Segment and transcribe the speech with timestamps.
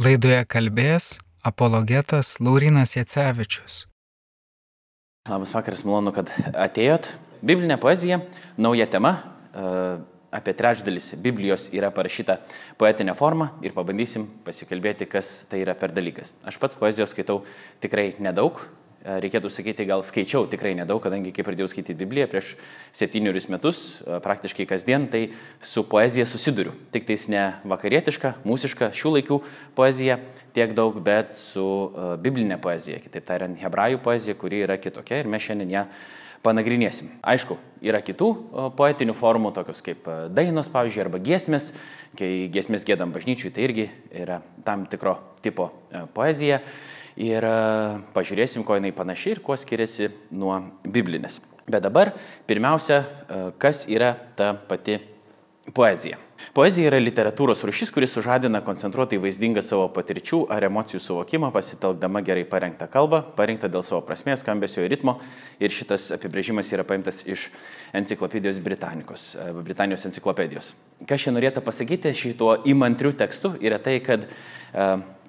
[0.00, 3.82] Laidoje kalbės apologetas Laurinas Jacevičius.
[5.28, 7.10] Labas vakaras, malonu, kad atėjot.
[7.44, 8.16] Biblinė poezija,
[8.56, 9.10] nauja tema.
[9.52, 9.98] e,
[10.32, 12.38] Apie trečdalis Biblijos yra parašyta
[12.80, 16.32] poetinė forma ir pabandysim pasikalbėti, kas tai yra per dalykas.
[16.48, 17.42] Aš pats poezijos skaitau
[17.84, 18.56] tikrai nedaug.
[19.00, 22.52] E, Reikėtų sakyti, gal skaičiau tikrai nedaug, kadangi kai pradėjau skaityti Bibliją prieš
[22.96, 25.22] septynerius metus, e, praktiškai kasdien, tai
[25.64, 26.74] su poezija susiduriu.
[26.94, 29.40] Tik tais ne vakarietiška, mūsiška, šių laikų
[29.78, 30.20] poezija
[30.56, 35.30] tiek daug, bet su e, biblinė poezija, kitaip tariant, hebrajų poezija, kuri yra kitokia ir
[35.30, 35.86] mes šiandien ją
[36.44, 37.10] panagrinėsim.
[37.20, 38.28] Aišku, yra kitų
[38.78, 41.72] poetinių formų, tokios kaip dainos, pavyzdžiui, arba giesmės.
[42.18, 43.90] Kai giesmės gėdam bažnyčiui, tai irgi
[44.22, 45.68] yra tam tikro tipo
[46.16, 46.62] poezija.
[47.18, 47.54] Ir e,
[48.14, 51.40] pažiūrėsim, ko jinai panaši ir kuo skiriasi nuo biblinės.
[51.70, 52.12] Bet dabar
[52.46, 54.98] pirmiausia, e, kas yra ta pati
[55.70, 56.16] Poezija.
[56.56, 62.46] Poezija yra literatūros rušis, kuris sužadina koncentruotai vaizdingą savo patirčių ar emocijų suvokimą, pasitelkdama gerai
[62.48, 65.18] parengtą kalbą, parengtą dėl savo prasmės, skambesio ir ritmo.
[65.60, 67.50] Ir šitas apibrėžimas yra paimtas iš
[67.94, 70.72] enciklopedijos Britanikos, e, Britanijos enciklopedijos.
[71.06, 74.26] Kas čia norėtų pasakyti šituo įmantriu tekstu yra tai, kad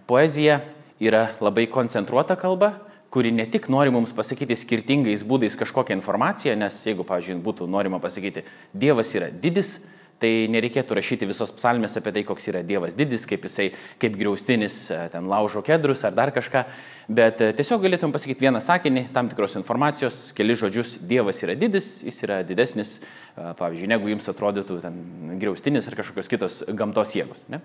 [0.08, 0.62] poezija
[1.02, 2.76] yra labai koncentruota kalba,
[3.12, 8.00] kuri ne tik nori mums pasakyti skirtingais būdais kažkokią informaciją, nes jeigu, pavyzdžiui, būtų norima
[8.00, 9.80] pasakyti, Dievas yra didis,
[10.22, 13.72] tai nereikėtų rašyti visos psalmės apie tai, koks yra Dievas didis, kaip jisai,
[14.02, 16.62] kaip griaustinis, e, ten laužo kedrus ar dar kažką,
[17.10, 21.90] bet e, tiesiog galėtum pasakyti vieną sakinį, tam tikros informacijos, keli žodžius, Dievas yra didis,
[22.06, 25.02] jis yra didesnis, e, pavyzdžiui, negu jums atrodytų ten
[25.42, 27.44] griaustinis ar kažkokios kitos gamtos jėgos.
[27.52, 27.64] Ne?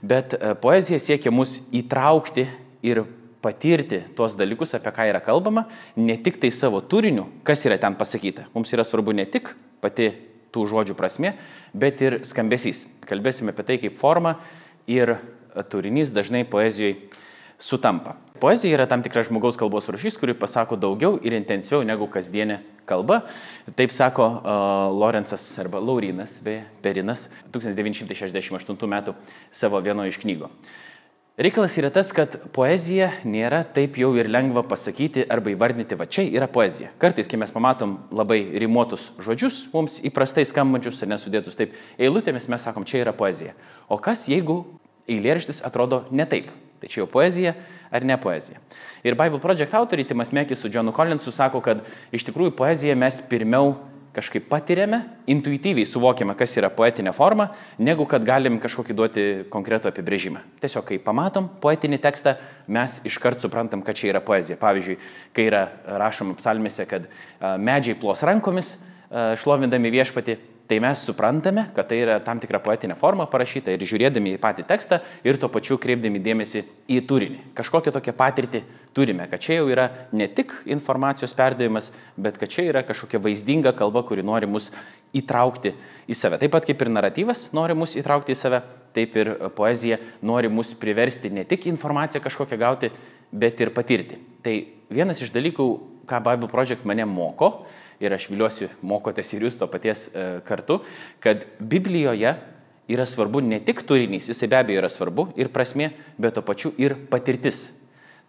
[0.00, 0.34] Bet
[0.64, 2.48] poezija siekia mus įtraukti
[2.82, 3.04] ir
[3.40, 7.96] patirti tuos dalykus, apie ką yra kalbama, ne tik tai savo turiniu, kas yra ten
[7.96, 8.46] pasakyta.
[8.54, 10.12] Mums yra svarbu ne tik pati
[10.52, 11.34] tų žodžių prasme,
[11.72, 12.86] bet ir skambesys.
[13.08, 14.36] Kalbėsime apie tai, kaip forma
[14.90, 15.16] ir
[15.70, 16.98] turinys dažnai poezijoje
[17.60, 18.16] sutampa.
[18.40, 23.20] Poezija yra tam tikra žmogaus kalbos rušys, kuri pasako daugiau ir intensyviau negu kasdienė kalba.
[23.76, 24.52] Taip sako uh,
[24.96, 29.02] Lorenzas arba Laurinas, beje, Perinas 1968 m.
[29.52, 30.48] savo vieno iš knygų.
[31.40, 36.26] Reikalas yra tas, kad poezija nėra taip jau ir lengva pasakyti arba įvardinti, va čia
[36.28, 36.90] yra poezija.
[37.00, 42.66] Kartais, kai mes pamatom labai rimuotus žodžius, mums įprastai skambančius ir nesudėtus taip eilutėmis, mes
[42.68, 43.54] sakom, čia yra poezija.
[43.88, 44.58] O kas jeigu
[45.08, 46.52] eilėraštis atrodo ne taip?
[46.76, 47.54] Tai čia jau poezija
[47.88, 48.60] ar ne poezija.
[49.00, 51.80] Ir Bible Project autoriai Timas Mekis su Johnu Collinsu sako, kad
[52.12, 53.78] iš tikrųjų poeziją mes pirmiau
[54.14, 55.00] kažkaip patiriame,
[55.30, 57.48] intuityviai suvokiame, kas yra poetinė forma,
[57.78, 60.42] negu kad galim kažkokį duoti konkretų apibrėžimą.
[60.62, 62.34] Tiesiog, kai pamatom poetinį tekstą,
[62.66, 64.58] mes iškart suprantam, kad čia yra poezija.
[64.60, 64.98] Pavyzdžiui,
[65.36, 65.66] kai yra
[66.02, 67.06] rašoma psalmėse, kad
[67.62, 68.76] medžiai plos rankomis,
[69.10, 70.38] šlovindami viešpati,
[70.70, 74.64] tai mes suprantame, kad tai yra tam tikra poetinė forma parašyta ir žiūrėdami į patį
[74.68, 76.62] tekstą ir tuo pačiu kreipdami dėmesį
[76.94, 77.40] į turinį.
[77.58, 78.60] Kažkokią tokią patirtį
[78.94, 83.74] turime, kad čia jau yra ne tik informacijos perdavimas, bet kad čia yra kažkokia vaizdinga
[83.74, 84.70] kalba, kuri nori mus
[85.10, 85.74] įtraukti
[86.06, 86.38] į save.
[86.38, 88.62] Taip pat kaip ir naratyvas nori mus įtraukti į save,
[88.94, 92.94] taip ir poezija nori mus priversti ne tik informaciją kažkokią gauti,
[93.34, 94.22] bet ir patirti.
[94.46, 94.54] Tai
[94.86, 95.70] vienas iš dalykų,
[96.06, 97.56] ką Bible Project mane moko,
[98.00, 100.80] ir aš viliuosi, mokotės ir jūs to paties e, kartu,
[101.20, 102.34] kad Biblijoje
[102.90, 106.72] yra svarbu ne tik turinys, jisai be abejo yra svarbu ir prasme, bet to pačiu
[106.80, 107.70] ir patirtis.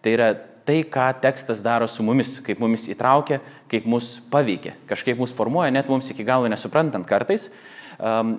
[0.02, 0.32] Tai yra
[0.66, 3.40] tai, ką tekstas daro su mumis, kaip mumis įtraukia,
[3.70, 7.48] kaip mus paveikia, kažkaip mus formuoja, net mums iki galo nesuprantant kartais,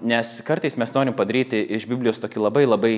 [0.03, 2.93] nes kartais mes norim padaryti iš Biblijos tokį labai labai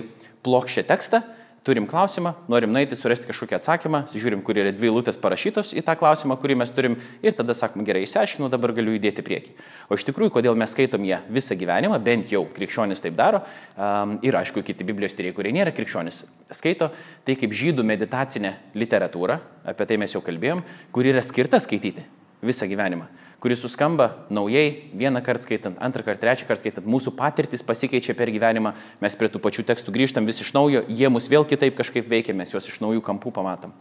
[0.45, 1.23] plokščią tekstą,
[1.65, 5.95] turim klausimą, norim nueiti, surasti kažkokį atsakymą, žiūrim, kur yra dvi lūtės parašytos į tą
[5.97, 9.55] klausimą, kurį mes turim ir tada sakom, gerai, įsiaiškinau, dabar galiu judėti prieki.
[9.89, 13.41] O iš tikrųjų, kodėl mes skaitom ją visą gyvenimą, bent jau krikščionis taip daro,
[13.73, 16.21] um, ir aišku, kiti Biblijos tyrėjai, kurie nėra krikščionis,
[16.53, 16.91] skaito,
[17.25, 20.61] tai kaip žydų meditacinė literatūra, apie tai mes jau kalbėjom,
[20.93, 22.05] kuri yra skirta skaityti
[22.43, 23.07] visą gyvenimą,
[23.43, 28.31] kuris suskamba naujai, vieną kartą skaitant, antrą kartą, trečią kartą skaitant, mūsų patirtis pasikeičia per
[28.33, 28.73] gyvenimą,
[29.03, 32.35] mes prie tų pačių tekstų grįžtam vis iš naujo, jie mus vėl kitaip kažkaip veikia,
[32.37, 33.75] mes juos iš naujų kampų pamatom.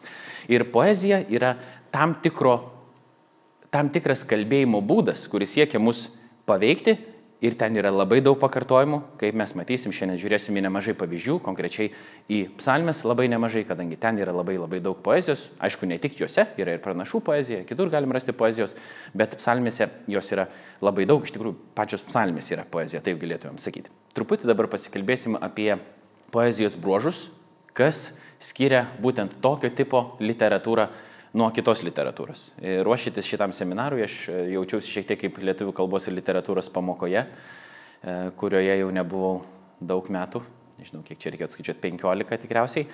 [0.52, 1.54] Ir poezija yra
[1.94, 2.58] tam, tikro,
[3.72, 6.08] tam tikras kalbėjimo būdas, kuris siekia mus
[6.48, 6.98] paveikti
[7.44, 11.90] ir ten yra labai daug pakartojimų, kaip mes matysim, šiandien žiūrėsim į nemažai pavyzdžių, konkrečiai
[12.32, 16.46] į psalmes labai nemažai, kadangi ten yra labai labai daug poezijos, aišku, ne tik juose,
[16.60, 18.76] yra ir pranašų poezija, kitur galim rasti poezijos,
[19.12, 20.48] bet psalmėse jos yra
[20.84, 23.92] labai daug, iš tikrųjų pačios psalmės yra poezija, taip galėtumėm sakyti.
[24.16, 25.74] Truputį dabar pasikalbėsim apie
[26.32, 27.26] poezijos bruožus,
[27.76, 30.88] kas skiria būtent tokio tipo literatūrą
[31.34, 32.46] nuo kitos literatūros.
[32.86, 34.18] Ruošytis šitam seminarui aš
[34.54, 39.40] jaučiausi šiek tiek kaip lietuvių kalbos ir literatūros pamokoje, e, kurioje jau nebuvau
[39.82, 40.44] daug metų,
[40.78, 42.86] nežinau, kiek čia reikėtų skaičiuoti, 15 tikriausiai,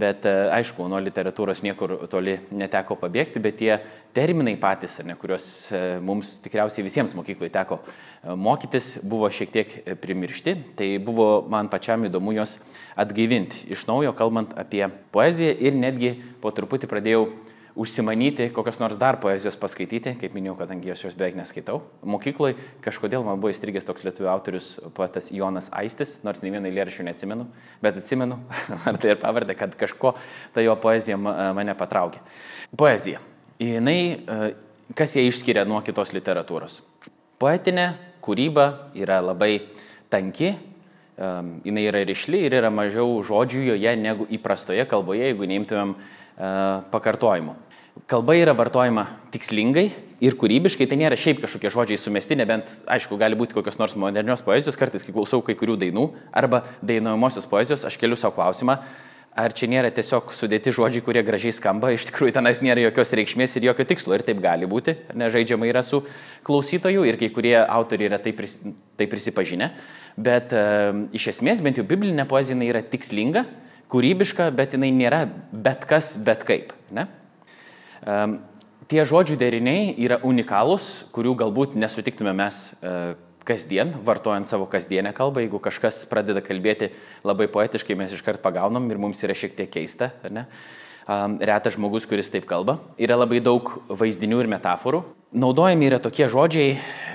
[0.00, 3.72] bet e, aišku, nuo literatūros niekur toli neteko pabėgti, bet tie
[4.16, 9.76] terminai patys, ne, kuriuos e, mums tikriausiai visiems mokykloje teko e, mokytis, buvo šiek tiek
[10.02, 12.58] primiršti, tai buvo man pačiam įdomu juos
[12.98, 17.28] atgaivinti iš naujo, kalbant apie poeziją ir netgi po truputį pradėjau
[17.78, 21.78] užsimanyti kokios nors dar poezijos paskaityti, kaip minėjau, kadangi aš jos beveik neskaitau.
[22.02, 27.06] Mokykloje kažkodėl man buvo įstrigęs toks lietuvių autorius, poetas Jonas Aistis, nors nei vieno eilėraščio
[27.06, 27.46] neatsimenu,
[27.84, 28.40] bet atsimenu,
[28.88, 30.16] ar tai ir pavardė, kad kažko
[30.54, 32.24] ta jo poezija mane patraukė.
[32.78, 33.22] Poezija.
[33.62, 34.50] Jinai, e,
[34.98, 36.80] kas ją išskiria nuo kitos literatūros?
[37.38, 37.92] Poetinė
[38.26, 38.66] kūryba
[38.98, 39.52] yra labai
[40.10, 40.56] tanki,
[41.18, 45.98] jinai yra ryšli ir yra mažiau žodžių joje negu įprastoje kalboje, jeigu neimtumėm e,
[46.90, 47.56] pakartojimų
[48.06, 49.88] kalba yra vartojama tikslingai
[50.22, 54.42] ir kūrybiškai, tai nėra šiaip kažkokie žodžiai sumesti, nebent, aišku, gali būti kokios nors modernios
[54.46, 58.78] poezijos, kartais, kai klausau kai kurių dainų arba dainuojamosios poezijos, aš keliu savo klausimą,
[59.38, 63.54] ar čia nėra tiesiog sudėti žodžiai, kurie gražiai skamba, iš tikrųjų tenais nėra jokios reikšmės
[63.58, 66.02] ir jokio tikslo ir taip gali būti, nežaidžiama yra su
[66.46, 68.58] klausytoju ir kai kurie autoriai yra tai, pris,
[68.98, 69.70] tai prisipažinę,
[70.18, 70.64] bet e,
[71.14, 73.46] iš esmės bent jau biblinė poezija yra tikslinga,
[73.88, 75.22] kūrybiška, bet jinai nėra
[75.52, 76.74] bet kas, bet kaip.
[76.92, 77.06] Ne?
[78.88, 82.92] Tie žodžių deriniai yra unikalūs, kurių galbūt nesutiktume mes e,
[83.44, 85.42] kasdien, vartojant savo kasdienę kalbą.
[85.44, 86.88] Jeigu kažkas pradeda kalbėti
[87.26, 90.46] labai poetiškai, mes iškart pagaunam ir mums yra šiek tiek keista, ne?
[91.40, 92.78] retas žmogus, kuris taip kalba.
[93.00, 95.02] Yra labai daug vaizdinių ir metaforų.
[95.36, 96.74] Naudojami yra tokie žodžiai,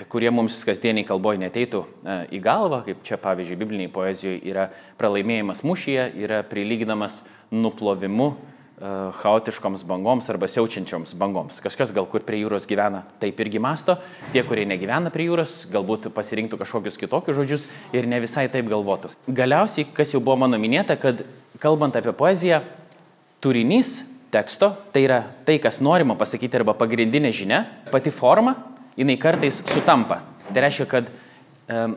[0.10, 4.68] kurie mums kasdieniai kalboje neteitų e, į galvą, kaip čia pavyzdžiui, bibliniai poezijoje yra
[5.02, 8.36] pralaimėjimas mušyje, yra prilyginamas nuplovimu
[8.82, 11.60] chaotiškoms bangoms arba siaučiančioms bangoms.
[11.64, 13.96] Kažkas gal kur prie jūros gyvena, taip irgi masto,
[14.34, 19.14] tie, kurie negyvena prie jūros, galbūt pasirinktų kažkokius kitokius žodžius ir ne visai taip galvotų.
[19.30, 21.22] Galiausiai, kas jau buvo mano minėta, kad
[21.64, 22.64] kalbant apie poeziją,
[23.44, 24.02] turinys
[24.34, 27.62] teksto, tai yra tai, kas norima pasakyti arba pagrindinė žinia,
[27.94, 28.56] pati forma,
[28.98, 30.24] jinai kartais sutampa.
[30.50, 31.12] Tai reiškia, kad
[31.70, 31.94] um,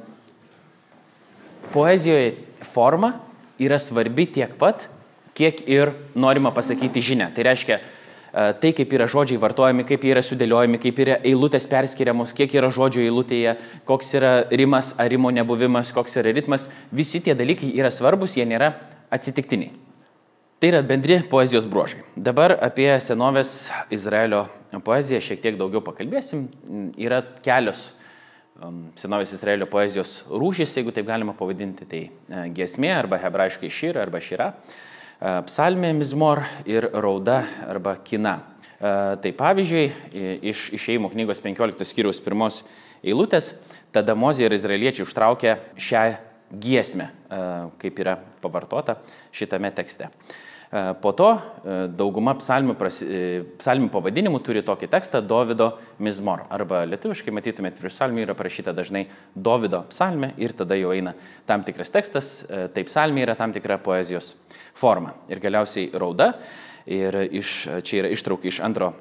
[1.72, 2.37] poezijoje
[2.69, 3.14] forma
[3.62, 4.90] yra svarbi tiek pat,
[5.37, 7.29] kiek ir norima pasakyti žinę.
[7.35, 11.69] Tai reiškia, e, tai kaip yra žodžiai vartojami, kaip jie yra sudėliojami, kaip yra eilutės
[11.71, 13.56] perskiriamos, kiek yra žodžių eilutėje,
[13.88, 18.49] koks yra rimas ar rimo nebuvimas, koks yra ritmas, visi tie dalykai yra svarbus, jie
[18.49, 18.73] nėra
[19.12, 19.75] atsitiktiniai.
[20.56, 22.00] Tai yra bendri poezijos bruožai.
[22.17, 24.47] Dabar apie senovės Izraelio
[24.87, 26.47] poeziją šiek tiek daugiau pakalbėsim.
[26.97, 27.91] Yra kelios
[28.65, 34.06] um, senovės Izraelio poezijos rūšys, jeigu taip galima pavadinti, tai e, giesmė arba hebrajiškai šyra
[34.06, 34.49] arba šyra.
[34.49, 38.37] E, psalmė Mizmor ir rauda arba kina.
[38.77, 38.91] E,
[39.23, 39.87] tai pavyzdžiui,
[40.53, 42.63] iš išėjimo knygos 15 skyriaus pirmos
[43.01, 43.55] eilutės,
[43.95, 46.05] tada Mozė ir izraeliečiai užtraukė šią
[46.53, 47.39] giesmę, e,
[47.81, 48.99] kaip yra pavartota
[49.33, 50.11] šitame tekste.
[50.73, 53.21] E, po to e, dauguma psalmių, e,
[53.61, 55.71] psalmių pavadinimų turi tokį tekstą Davido
[56.03, 56.43] Mizmor.
[56.51, 61.15] Arba lietuviškai matytumėt, virš psalmių yra parašyta dažnai Davido psalmė ir tada jau eina
[61.47, 62.31] tam tikras tekstas,
[62.75, 64.35] taip psalmė yra tam tikra poezijos
[64.75, 65.15] forma.
[65.31, 66.33] Ir galiausiai rauda.
[66.87, 67.53] Ir iš,
[67.83, 68.93] čia yra ištraukai iš antro,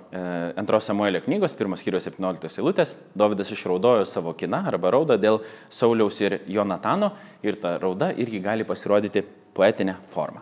[0.58, 2.96] antros Samuelio knygos, pirmos skyrius 17 eilutės.
[3.14, 5.38] Davidas išraudojo savo kiną arba raudą dėl
[5.70, 7.12] Sauliaus ir Jonatano
[7.46, 9.22] ir ta rauda irgi gali pasirodyti
[9.54, 10.42] poetinė forma.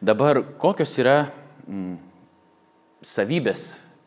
[0.00, 1.26] Dabar kokios yra
[1.68, 1.98] mm,
[3.04, 3.64] savybės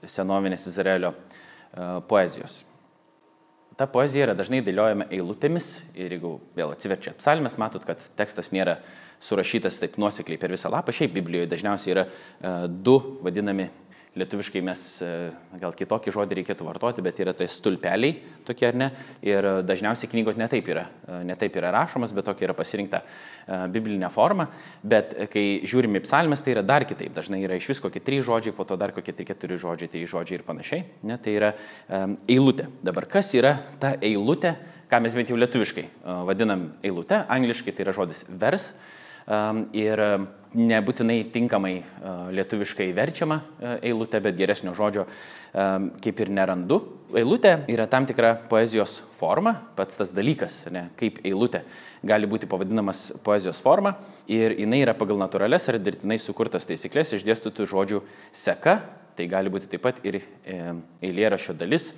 [0.09, 2.63] senovinės Izraelio uh, poezijos?
[3.77, 8.79] Ta poezija yra dažnai dėliojama eilutėmis ir jeigu vėl atsiverčia psalmės, matot, kad tekstas nėra
[9.21, 10.93] surašytas taip nuosekliai per visą lapą.
[10.97, 13.69] Šiaip Biblijoje dažniausiai yra uh, du vadinami
[14.13, 15.07] Lietuviškai mes e,
[15.57, 18.13] gal kitokį žodį reikėtų vartoti, bet yra tai stulpeliai
[18.45, 18.89] tokie ar ne.
[19.25, 24.11] Ir dažniausiai knygos netaip yra, e, netaip yra rašomas, bet tokia yra pasirinkta e, biblinė
[24.13, 24.45] forma.
[24.85, 27.09] Bet kai žiūrime į psalmes, tai yra dar kitaip.
[27.17, 30.13] Dažnai yra iš vis kokie trys žodžiai, po to dar kokie tik keturi žodžiai, trys
[30.13, 30.85] žodžiai ir panašiai.
[31.09, 31.53] Ne, tai yra
[32.29, 32.69] eilutė.
[32.85, 34.59] Dabar kas yra ta eilutė,
[34.93, 35.89] ką mes bent jau lietuviškai
[36.29, 38.75] vadinam eilutė, angliškai tai yra žodis vers.
[39.73, 40.01] Ir
[40.53, 41.77] nebūtinai tinkamai
[42.35, 43.39] lietuviškai verčiama
[43.81, 45.05] eilutė, bet geresnio žodžio
[46.03, 46.79] kaip ir nerandu.
[47.17, 51.63] Eilutė yra tam tikra poezijos forma, pats tas dalykas, ne, kaip eilutė
[52.05, 53.95] gali būti pavadinamas poezijos forma
[54.27, 58.01] ir jinai yra pagal natūrales ar dirbtinai sukurtas taisyklės išdėstytų žodžių
[58.33, 58.79] seka,
[59.15, 60.19] tai gali būti taip pat ir
[61.01, 61.93] eilėrašio dalis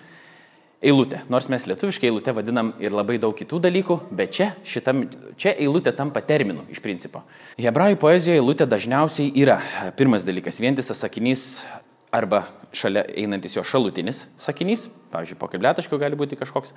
[0.86, 1.22] eilutė.
[1.32, 5.06] Nors mes lietuviškai eilutė vadinam ir labai daug kitų dalykų, bet čia, šitam,
[5.42, 7.24] čia eilutė tampa terminu iš principo.
[7.62, 9.60] Hebrajų poezijoje eilutė dažniausiai yra
[9.98, 11.66] pirmas dalykas- vientisas sakinys
[12.14, 16.74] arba šalia einantis jo šalutinis sakinys, pavyzdžiui, po kabletaškio gali būti kažkoks,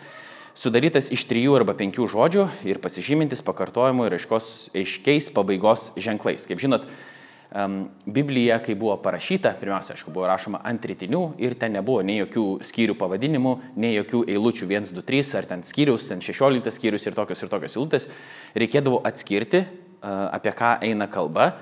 [0.55, 6.47] sudarytas iš trijų arba penkių žodžių ir pasižymintis pakartojimu ir aiškos, aiškiais pabaigos ženklais.
[6.47, 6.87] Kaip žinot,
[7.49, 12.45] Biblija, kai buvo parašyta, pirmiausia, aišku, buvo rašoma ant rytinių ir ten nebuvo nei jokių
[12.69, 17.17] skyrių pavadinimų, nei jokių eilučių 1, 2, 3 ar ten skyrius, ten 16 skyrius ir
[17.17, 18.09] tokios ir tokios eilutės.
[18.53, 19.65] Reikėdavo atskirti,
[20.05, 21.55] apie ką eina kalba,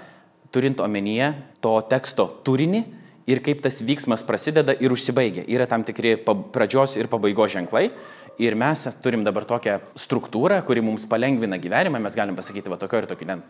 [0.51, 1.31] turint omenyje
[1.63, 2.83] to teksto turinį
[3.27, 5.47] ir kaip tas vyksmas prasideda ir užsibaigia.
[5.51, 6.17] Yra tam tikri
[6.55, 7.91] pradžios ir pabaigos ženklai
[8.37, 13.01] Ir mes turim dabar tokią struktūrą, kuri mums palengvina gyvenimą, mes galim pasakyti, va tokio
[13.01, 13.41] ir tokio, ten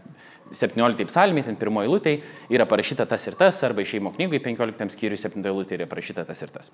[0.54, 2.12] 17 psalmė, ten pirmoji lūtė
[2.54, 6.46] yra parašyta tas ir tas, arba išeimo knygai 15 skyriui 7 lūtė yra parašyta tas
[6.46, 6.70] ir tas.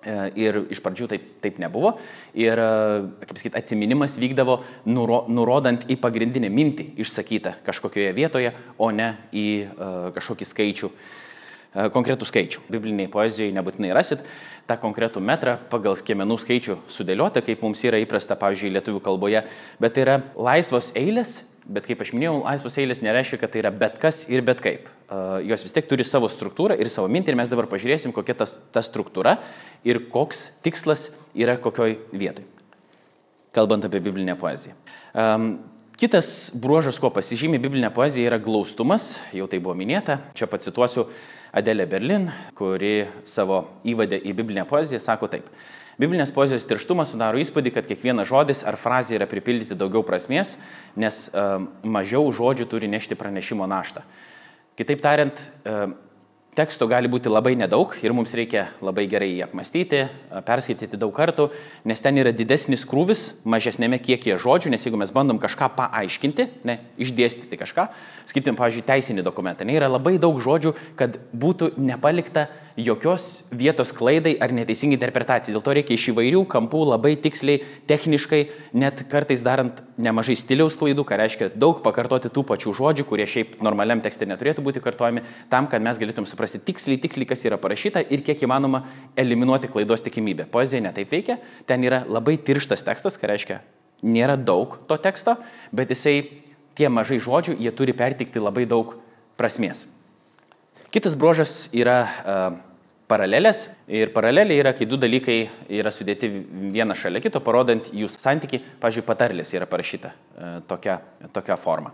[0.00, 1.98] E, ir iš pradžių taip, taip nebuvo.
[2.32, 8.88] Ir, e, kaip sakyti, atminimas vykdavo nuro, nurodant į pagrindinę mintį išsakytą kažkokioje vietoje, o
[8.88, 11.19] ne į uh, kažkokį skaičių uh,
[11.74, 12.64] konkretų skaičių.
[12.72, 14.24] Bibliniai poezijoje nebūtinai rasit
[14.68, 19.44] tą konkretų metrą pagal skiemenų skaičių sudėliotą, kaip mums yra įprasta, pavyzdžiui, lietuvių kalboje,
[19.82, 23.74] bet tai yra laisvos eilės, bet kaip aš minėjau, laisvos eilės nereiškia, kad tai yra
[23.74, 24.90] bet kas ir bet kaip.
[25.10, 28.36] Uh, jos vis tiek turi savo struktūrą ir savo mintį ir mes dabar pažiūrėsim, kokia
[28.42, 29.38] tas, ta struktūra
[29.86, 32.46] ir koks tikslas yra kokioj vietoj.
[33.54, 34.78] Kalbant apie biblinę poeziją.
[35.10, 35.52] Um,
[36.00, 40.14] Kitas bruožas, kuo pasižymi biblinė poezija, yra glaustumas, jau tai buvo minėta.
[40.32, 41.02] Čia pacituosiu
[41.50, 45.48] Adelė Berlin, kuri savo įvadę į biblinę poeziją sako taip.
[46.00, 50.54] Biblinės poezijos tirštumas sudaro įspūdį, kad kiekvienas žodis ar frazė yra pripildyti daugiau prasmės,
[50.96, 54.04] nes uh, mažiau žodžių turi nešti pranešimo naštą.
[54.78, 55.90] Kitaip tariant, uh,
[56.56, 60.02] teksto gali būti labai nedaug ir mums reikia labai gerai jį apmastyti,
[60.46, 61.48] perskaityti daug kartų,
[61.86, 66.80] nes ten yra didesnis krūvis mažesnėme kiekyje žodžių, nes jeigu mes bandom kažką paaiškinti, ne,
[67.00, 67.86] išdėstyti kažką,
[68.28, 72.48] skaitim, pavyzdžiui, teisinį dokumentą, ne, yra labai daug žodžių, kad būtų nepalikta
[72.80, 75.54] jokios vietos klaidai ar neteisingai interpretacijai.
[75.54, 78.42] Dėl to reikia iš įvairių kampų labai tiksliai, techniškai,
[78.78, 83.58] net kartais darant nemažai stiliaus klaidų, ką reiškia daug pakartoti tų pačių žodžių, kurie šiaip
[83.64, 88.02] normaliam tekste neturėtų būti kartojami, tam, kad mes galėtum suprasti tiksliai, tiksliai, kas yra parašyta
[88.08, 88.82] ir kiek įmanoma
[89.18, 90.48] eliminuoti klaidos tikimybę.
[90.50, 93.60] Poezija netaip veikia, ten yra labai tirštas tekstas, ką reiškia
[94.02, 95.36] nėra daug to teksto,
[95.76, 96.16] bet jisai
[96.78, 98.96] tie mažai žodžių, jie turi pertikti labai daug
[99.40, 99.86] prasmės.
[100.90, 102.58] Kitas bruožas yra uh,
[103.10, 103.68] paralelės.
[103.90, 105.38] Ir paralelė yra, kai du dalykai
[105.80, 108.62] yra sudėti vieną šalia kito, parodant jų santyki.
[108.82, 111.00] Pavyzdžiui, patarlės yra parašyta e, tokia,
[111.34, 111.92] tokia forma.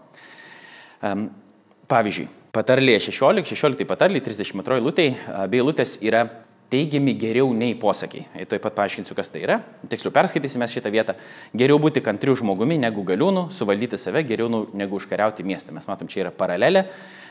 [1.86, 5.06] Pavyzdžiui, patarlė 16, 16 patarlė, 32 lūtė,
[5.38, 6.24] abie lūtės yra
[6.72, 8.24] teigiami geriau nei posakiai.
[8.42, 9.60] Ir taip pat paaiškinsiu, kas tai yra.
[9.86, 11.14] Tiksliau perskaitysime šitą vietą.
[11.54, 15.76] Geriau būti kantriu žmogumi negu galiūnų, suvaldyti save geriau nu, negu užkariauti miestą.
[15.76, 16.88] Mes matom, čia yra paralelė,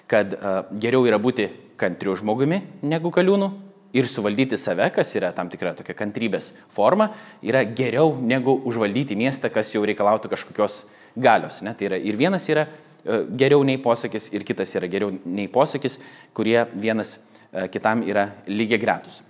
[0.07, 3.51] kad uh, geriau yra būti kantriu žmogumi negu galiūnų,
[3.95, 7.09] ir suvaldyti save, kas yra tam tikra tokia kantrybės forma,
[7.45, 10.83] yra geriau negu užvaldyti miestą, kas jau reikalautų kažkokios
[11.15, 11.61] galios.
[11.63, 11.71] Ne?
[11.77, 12.94] Tai yra ir vienas yra e,
[13.37, 15.99] geriau nei posakis, ir kitas yra geriau nei posakis,
[16.33, 19.21] kurie vienas e, kitam yra lygiai gretus.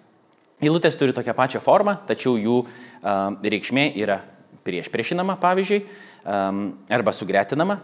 [0.64, 4.22] Eilutės turi tokią pačią formą, tačiau jų uh, reikšmė yra
[4.64, 5.82] prieš priešinama, pavyzdžiui,
[6.96, 7.76] arba sugretinama.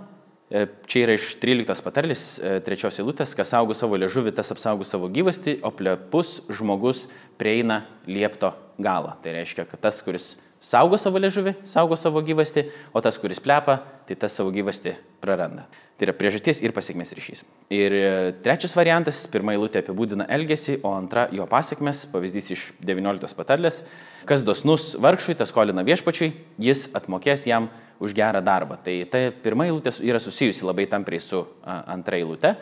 [0.52, 4.84] E, čia yra iš 13 patarlis, e, trečios eilutės, kas saugo savo liežuvį, tas apsaugo
[4.84, 7.06] savo gyvastį, o plepus žmogus
[7.40, 9.14] prieina liepto galą.
[9.24, 13.80] Tai reiškia, kad tas, kuris saugo savo liežuvį, saugo savo gyvastį, o tas, kuris plepa,
[14.06, 15.66] tai tas savo gyvastį praranda.
[15.98, 17.44] Tai yra priežasties ir pasiekmes ryšys.
[17.74, 18.06] Ir e,
[18.46, 23.82] trečias variantas, pirmą eilutę apibūdina elgesį, o antra jo pasiekmes, pavyzdys iš 19 patarlės,
[24.30, 27.70] kas dosnus vargšui, tas kolina viešpačiui, jis atmokės jam
[28.02, 28.80] už gerą darbą.
[28.82, 32.56] Tai ta pirma eilutė yra susijusi labai tampriai su antra eilute.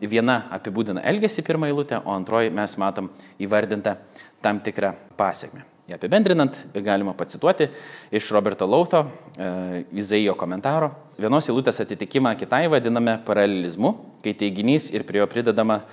[0.00, 3.98] Viena apibūdina elgesį pirmą eilutę, o antroji mes matom įvardintą
[4.40, 5.75] tam tikrą pasiekmę.
[5.86, 7.68] Ją apibendrinant, galima pacituoti
[8.10, 9.04] iš Roberto Lauto,
[9.38, 10.88] e, Izaijo komentaro.
[11.14, 13.92] Vienos eilutės atitikimą kitai vadiname paralelizmu,
[14.24, 15.86] kai teiginys ir prie jo pridedama e,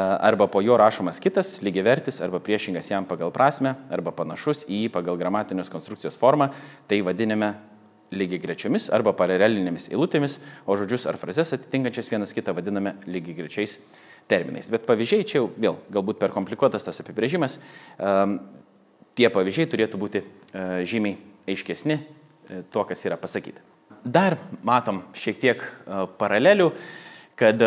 [0.00, 4.94] arba po jo rašomas kitas, lygiavertis, arba priešingas jam pagal prasme, arba panašus į jį
[4.96, 6.48] pagal gramatinės konstrukcijos formą,
[6.88, 7.52] tai vadiname
[8.16, 13.76] lygiai grečiomis arba paralelinėmis eilutėmis, o žodžius ar frazes atitinkančias vienas kitą vadiname lygiai grečiais
[14.24, 14.72] terminais.
[14.72, 17.60] Bet pavyzdžiai čia jau vėl galbūt per komplikuotas tas apibrėžimas,
[18.00, 18.38] um,
[19.18, 21.18] tie pavyzdžiai turėtų būti uh, žymiai
[21.50, 23.62] aiškesni uh, tuo, kas yra pasakyta.
[24.04, 26.70] Dar matom šiek tiek uh, paralelių,
[27.40, 27.62] kad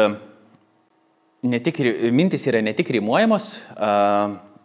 [1.43, 1.79] ne tik,
[2.13, 3.47] mintis yra ne tik rimuojamos,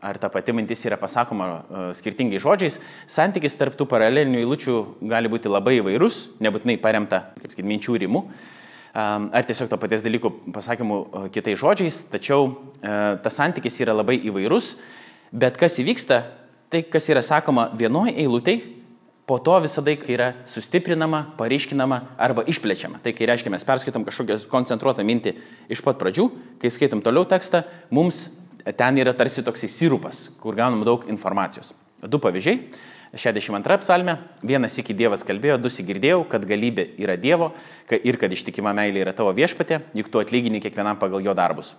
[0.02, 1.46] ar ta pati mintis yra pasakoma
[1.94, 4.76] skirtingais žodžiais, santykis tarp tų paralelinių eilučių
[5.10, 8.24] gali būti labai įvairus, nebūtinai paremta, kaip sakyti, minčių rimų.
[8.94, 12.50] ar tiesiog to paties dalykų pasakymų kitais žodžiais, tačiau
[12.82, 14.76] tas santykis yra labai įvairus,
[15.32, 16.22] bet kas įvyksta,
[16.72, 18.78] tai kas yra sakoma vienoje eilutėje,
[19.28, 22.98] po to visada yra sustiprinama, pareiškinama arba išplečiama.
[23.04, 25.36] Tai kai reiškia, mes perskaitom kažkokią koncentruotą mintį
[25.72, 26.26] iš pat pradžių,
[26.60, 27.62] kai skaitom toliau tekstą,
[27.94, 28.30] mums
[28.76, 31.74] ten yra tarsi toksai sirupas, kur gaunam daug informacijos.
[32.02, 32.66] Du pavyzdžiai.
[33.12, 34.16] 62 psalmė.
[34.40, 37.50] Vienas iki Dievas kalbėjo, du įgirdėjau, kad galybė yra Dievo
[37.92, 41.74] ir kad ištikima meilė yra tavo viešpatė, juk tu atlygini kiekvienam pagal jo darbus.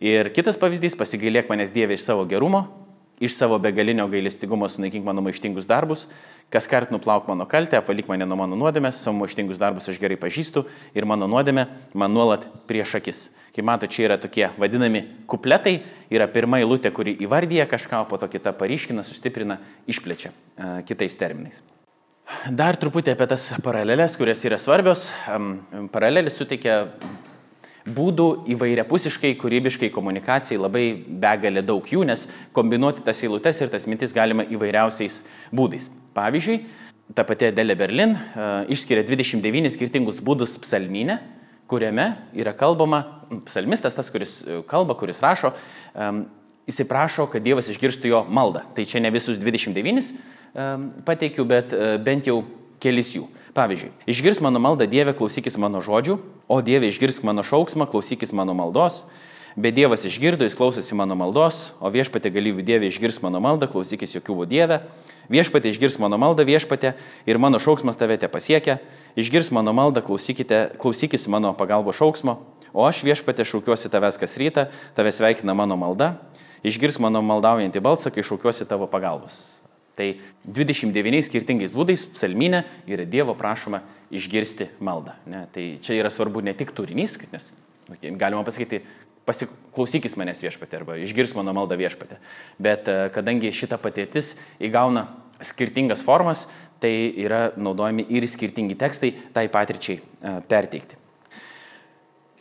[0.00, 2.64] Ir kitas pavyzdys, pasigailėk manęs Dieve iš savo gerumo,
[3.22, 6.08] iš savo begalinio gailestingumo sunaikink mano maištingus darbus,
[6.50, 10.18] kas kart nuplauk mano kaltę, apvalyk mane nuo mano nuodėmės, savo maištingus darbus aš gerai
[10.20, 10.64] pažįstu
[10.98, 13.20] ir mano nuodėmė man nuolat prieš akis.
[13.54, 15.78] Kaip matote, čia yra tokie vadinami kupletai,
[16.10, 21.62] yra pirma eilutė, kuri įvardyja kažką, po to kita paryškina, sustiprina, išplečia e, kitais terminais.
[22.50, 25.10] Dar truputį apie tas paralelės, kurios yra svarbios.
[25.92, 26.86] Paralelis suteikia
[27.86, 34.14] būdų įvairiapusiškai, kūrybiškai komunikacijai labai begalė daug jų, nes kombinuoti tas eilutes ir tas mintis
[34.14, 35.22] galima įvairiausiais
[35.54, 35.90] būdais.
[36.16, 36.60] Pavyzdžiui,
[37.16, 41.18] ta pati Adelė Berlin uh, išskiria 29 skirtingus būdus psalminę,
[41.72, 43.02] kuriame yra kalbama,
[43.46, 45.54] psalmistas, tas, kuris e, kalba, kuris rašo,
[45.96, 46.18] um,
[46.68, 48.60] jisai prašo, kad Dievas išgirstų jo maldą.
[48.76, 52.42] Tai čia ne visus 29 um, pateikiu, bet uh, bent jau
[52.82, 53.28] kelis jų.
[53.52, 56.16] Pavyzdžiui, išgirs mano maldą Dieve, klausykis mano žodžių,
[56.48, 59.02] o Dieve išgirs mano šauksmą, klausykis mano maldos.
[59.52, 64.16] Bet Dievas išgirdo, jis klausosi mano maldos, o viešpatė galyvių Dieve išgirs mano maldą, klausykis
[64.16, 64.80] jokių Dieve.
[65.28, 66.94] Viešpatė išgirs mano maldą, viešpatė
[67.28, 68.78] ir mano šauksmas tave te pasiekia.
[69.20, 72.38] Išgirs mano maldą, klausykis mano pagalbo šauksmo,
[72.72, 76.14] o aš viešpatė šaukiuosi tavęs kas rytą, tave sveikina mano malda.
[76.64, 79.61] Išgirs mano maldaujantį balsą, kai šaukiuosi tavo pagalbos.
[79.98, 80.06] Tai
[80.48, 83.82] 29 skirtingais būdais psalminė yra Dievo prašoma
[84.14, 85.16] išgirsti maldą.
[85.28, 85.44] Ne?
[85.52, 87.52] Tai čia yra svarbu ne tik turinys, nes
[88.00, 88.80] galima pasakyti,
[89.28, 92.18] pasiklausykis manęs viešpatė arba išgirs mano maldą viešpatė.
[92.62, 95.06] Bet e, kadangi šita patirtis įgauna
[95.42, 96.46] skirtingas formas,
[96.82, 101.01] tai yra naudojami ir skirtingi tekstai tai patirčiai e, perteikti.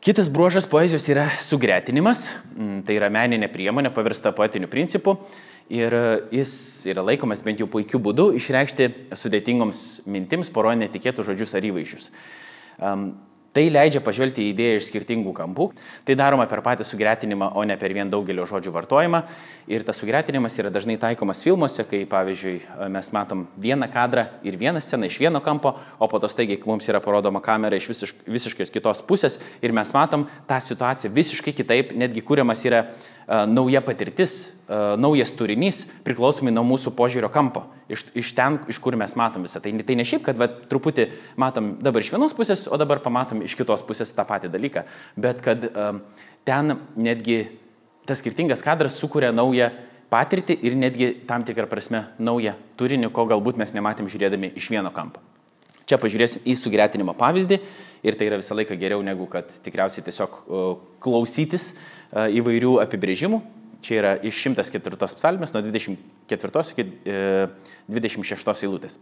[0.01, 5.13] Kitas bruožas poezijos yra sugretinimas, mm, tai yra meninė priemonė pavirsta poetiniu principu
[5.69, 5.99] ir e,
[6.39, 6.53] jis
[6.89, 12.09] yra laikomas bent jau puikiu būdu išreikšti sudėtingoms mintims poroje netikėtų žodžius ar įvaizdžius.
[13.51, 15.65] Tai leidžia pažvelgti į idėją iš skirtingų kampų.
[16.07, 19.19] Tai daroma per patį sugretinimą, o ne per vien daugelio žodžių vartojimą.
[19.67, 22.55] Ir tas sugretinimas yra dažnai taikomas filmuose, kai pavyzdžiui
[22.95, 26.87] mes matom vieną kadrą ir vieną sceną iš vieno kampo, o po to staigiai mums
[26.87, 31.91] yra parodoma kamera iš visiškai, visiškai kitos pusės ir mes matom tą situaciją visiškai kitaip,
[31.91, 38.05] netgi kūriamas yra uh, nauja patirtis, uh, naujas turinys priklausomai nuo mūsų požiūrio kampo, iš,
[38.17, 39.61] iš ten, iš kur mes matom visą.
[39.63, 41.07] Tai, tai ne šiaip, kad va, truputį
[41.39, 44.85] matom dabar iš vienos pusės, o dabar pamatom iš kitos pusės tą patį dalyką,
[45.19, 46.01] bet kad um,
[46.47, 47.43] ten netgi
[48.09, 49.69] tas skirtingas kadras sukuria naują
[50.11, 54.91] patirtį ir netgi tam tikrą prasme naują turinį, ko galbūt mes nematėm žiūrėdami iš vieno
[54.95, 55.23] kampo.
[55.87, 57.57] Čia pažiūrėsim į sugretinimo pavyzdį
[58.07, 60.37] ir tai yra visą laiką geriau negu kad tikriausiai tiesiog
[61.03, 63.41] klausytis uh, įvairių apibrėžimų.
[63.81, 66.85] Čia yra iš 104 psalmės nuo 24 iki
[67.89, 68.99] 26 e, eilutės.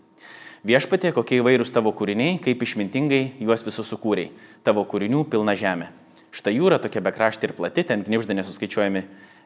[0.68, 4.30] Viešpatė, kokie įvairūs tavo kūriniai, kaip išmintingai juos visus sukūrei.
[4.64, 5.88] Tavo kūrinių pilna žemė.
[6.36, 9.06] Štai jūra tokia bekraštė ir plati, ten knipžda nesuskaičiuojami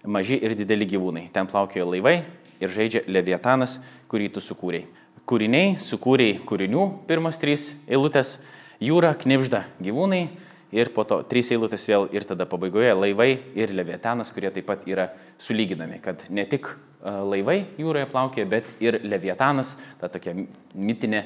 [0.10, 1.28] maži ir dideli gyvūnai.
[1.34, 2.16] Ten plaukioja laivai
[2.62, 3.78] ir žaidžia leviatanas,
[4.12, 4.88] kurį tu sukūrei.
[5.30, 8.40] Kūriniai, sukūrei kūrinių, pirmos trys eilutės,
[8.84, 10.26] jūra, knipžda gyvūnai
[10.74, 14.88] ir po to trys eilutės vėl ir tada pabaigoje laivai ir leviatanas, kurie taip pat
[14.90, 16.72] yra sulyginami, kad ne tik
[17.04, 20.36] laivai jūroje plaukė, bet ir Leviatanas, ta tokia
[20.74, 21.24] mitinė,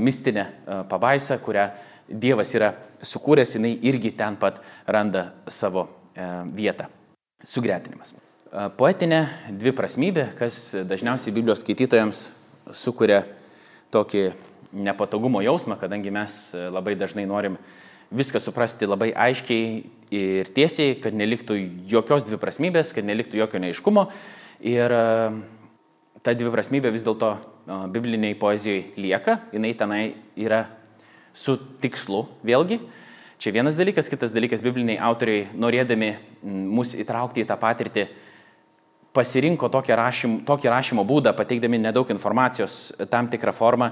[0.00, 0.48] mistinė
[0.90, 1.70] pabaisa, kurią
[2.04, 5.86] Dievas yra sukūręs, jinai irgi ten pat randa savo
[6.52, 6.90] vietą.
[7.48, 8.12] Sugretinimas.
[8.76, 12.20] Poetinė dviprasmybė, kas dažniausiai Biblijos skaitytojams
[12.76, 13.22] sukuria
[13.94, 14.26] tokį
[14.84, 17.56] nepatogumo jausmą, kadangi mes labai dažnai norim
[18.14, 19.82] viską suprasti labai aiškiai
[20.14, 21.56] ir tiesiai, kad neliktų
[21.90, 24.06] jokios dviprasmybės, kad neliktų jokio neiškumo.
[24.64, 25.04] Ir e,
[26.22, 30.02] ta dviprasmybė vis dėlto e, bibliniai poezijoje lieka, jinai tenai
[30.38, 30.64] yra
[31.34, 32.78] su tikslu vėlgi.
[33.42, 36.14] Čia vienas dalykas, kitas dalykas, bibliniai autoriai, norėdami
[36.46, 38.06] mus įtraukti į tą patirtį,
[39.14, 43.90] pasirinko tokį rašymo, tokį rašymo būdą, pateikdami nedaug informacijos tam tikrą formą,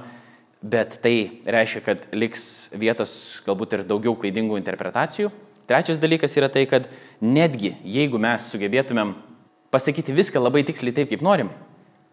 [0.62, 5.32] bet tai reiškia, kad liks vietos galbūt ir daugiau klaidingų interpretacijų.
[5.66, 6.88] Trečias dalykas yra tai, kad
[7.22, 9.14] netgi jeigu mes sugebėtumėm
[9.72, 11.50] pasakyti viską labai tiksliai taip, kaip norim,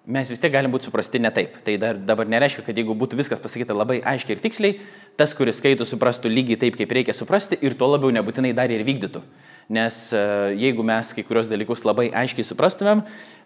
[0.10, 1.60] mes vis tiek galim būti suprasti ne taip.
[1.66, 4.80] Tai dar, dabar nereiškia, kad jeigu būtų viskas pasakyta labai aiškiai ir tiksliai,
[5.20, 8.86] tas, kuris skaito, suprastų lygiai taip, kaip reikia suprasti ir tuo labiau nebūtinai dar ir
[8.88, 9.22] vykdytų.
[9.70, 10.20] Nes e,
[10.58, 13.04] jeigu mes kai kurios dalykus labai aiškiai suprastumėm,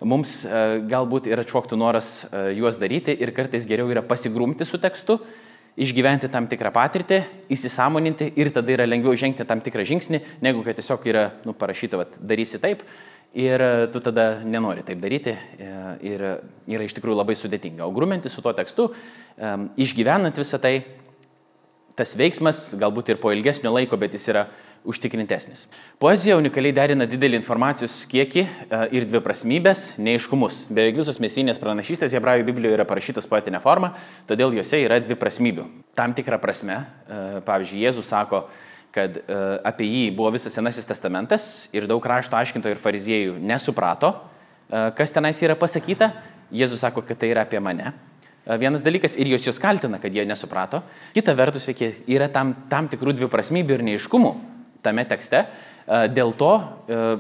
[0.08, 4.80] mums e, galbūt ir atšoktų noras e, juos daryti ir kartais geriau yra pasigrumti su
[4.80, 5.18] tekstu,
[5.76, 7.20] išgyventi tam tikrą patirtį,
[7.52, 12.00] įsisamoninti ir tada yra lengviau žengti tam tikrą žingsnį, negu kad tiesiog yra nu, parašyta,
[12.06, 12.88] kad darysi taip
[13.36, 13.60] ir
[13.92, 15.34] tu tada nenori taip daryti
[16.06, 16.24] ir
[16.70, 17.84] yra iš tikrųjų labai sudėtinga.
[17.84, 18.92] O grūminti su tuo tekstu,
[19.82, 20.76] išgyvenant visą tai,
[21.98, 24.48] tas veiksmas galbūt ir po ilgesnio laiko, bet jis yra
[24.84, 25.68] užtikrintesnis.
[26.02, 28.44] Poezija unikaliai derina didelį informacijos kiekį
[28.96, 30.66] ir dviprasmybės, neiškumus.
[30.74, 33.94] Beveik visos mesinės pranašystės Hebrajų Biblijoje yra parašytos poetinė forma,
[34.28, 35.70] todėl juose yra dviprasmybių.
[35.96, 36.82] Tam tikrą prasme,
[37.48, 38.44] pavyzdžiui, Jėzus sako,
[38.94, 44.14] kad uh, apie jį buvo visas Senasis testamentas ir daug rašto aiškintojų ir fariziejų nesuprato,
[44.98, 46.12] kas tenais yra pasakyta.
[46.54, 47.94] Jėzus sako, kad tai yra apie mane.
[48.44, 50.82] Uh, vienas dalykas ir jos jūs kaltina, kad jie nesuprato.
[51.16, 54.34] Kita vertus, veikia, yra tam, tam tikrų dviprasmybių ir neiškumų
[54.84, 55.46] tame tekste.
[55.84, 57.14] Uh, dėl to uh,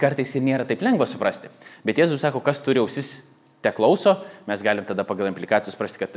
[0.00, 1.52] kartais ir nėra taip lengva suprasti.
[1.84, 3.20] Bet Jėzus sako, kas turi ausis
[3.62, 6.16] te klauso, mes galim tada pagal implikacijas suprasti, kad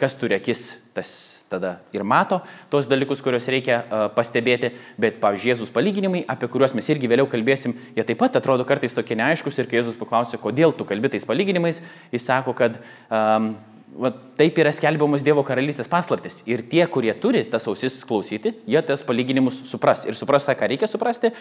[0.00, 0.62] kas turi akis,
[0.96, 1.10] tas
[1.52, 2.40] tada ir mato
[2.72, 3.82] tos dalykus, kuriuos reikia
[4.16, 8.64] pastebėti, bet, pavyzdžiui, Jėzus palyginimai, apie kuriuos mes irgi vėliau kalbėsim, jie taip pat atrodo
[8.68, 11.82] kartais tokie neaiškus ir kai Jėzus paklausė, kodėl tu kalbi tais palyginimais,
[12.14, 12.80] jis sako, kad
[13.12, 13.52] um,
[13.96, 16.40] va, taip yra skelbiamos Dievo karalystės paslaptis.
[16.50, 20.04] Ir tie, kurie turi tas ausis klausyti, jie tas palyginimus supras.
[20.08, 21.32] Ir supras tą, ką reikia suprasti,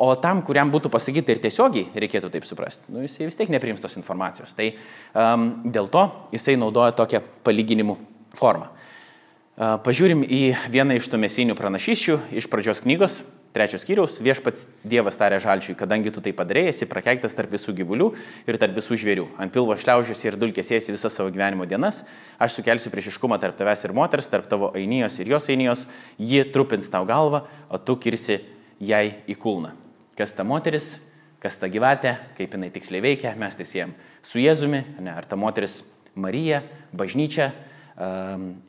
[0.00, 3.82] o tam, kuriam būtų pasakyti ir tiesiogiai reikėtų taip suprasti, nu, jisai vis tiek nepriims
[3.82, 4.54] tos informacijos.
[4.58, 7.98] Tai um, dėl to jisai naudoja tokią palyginimų
[8.38, 8.70] formą.
[9.60, 15.16] Uh, pažiūrim į vieną iš tų mesinių pranašyščių iš pradžios knygos, Trečios skyriaus, viešpats Dievas
[15.18, 18.12] tarė žalčiui, kadangi tu tai padarėjai, prakeiktas tarp visų gyvulių
[18.46, 19.24] ir tarp visų žvėrių.
[19.42, 22.04] Ant pilvo šliaužiusi ir dulkėsėsi visas savo gyvenimo dienas,
[22.38, 25.82] aš sukelsiu priešiškumą tarp tavęs ir moters, tarp tavo ainijos ir jos ainijos,
[26.14, 28.38] ji trupins tau galvą, o tu kirsi
[28.78, 29.74] jai į kulną.
[30.14, 31.00] Kas ta moteris,
[31.42, 35.34] kas ta gyvatė, kaip jinai tiksliai veikia, mes tai siejam su Jėzumi, ne, ar ta
[35.34, 35.80] moteris
[36.14, 36.62] Marija,
[36.94, 37.50] bažnyčia,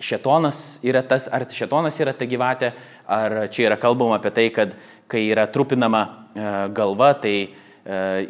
[0.02, 2.74] šetonas yra tas, ar šetonas yra ta gyvatė,
[3.08, 4.76] ar čia yra kalbama apie tai, kad
[5.12, 7.50] kai yra trupinama e, galva, tai e,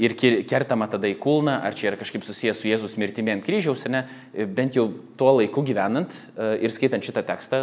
[0.01, 0.15] ir
[0.49, 4.03] kertama tada į kulną, ar čia yra kažkaip susijęs su Jėzus mirtimi ant kryžiaus, ne,
[4.57, 4.87] bent jau
[5.17, 7.61] tuo laiku gyvenant e, ir skaitant šitą tekstą,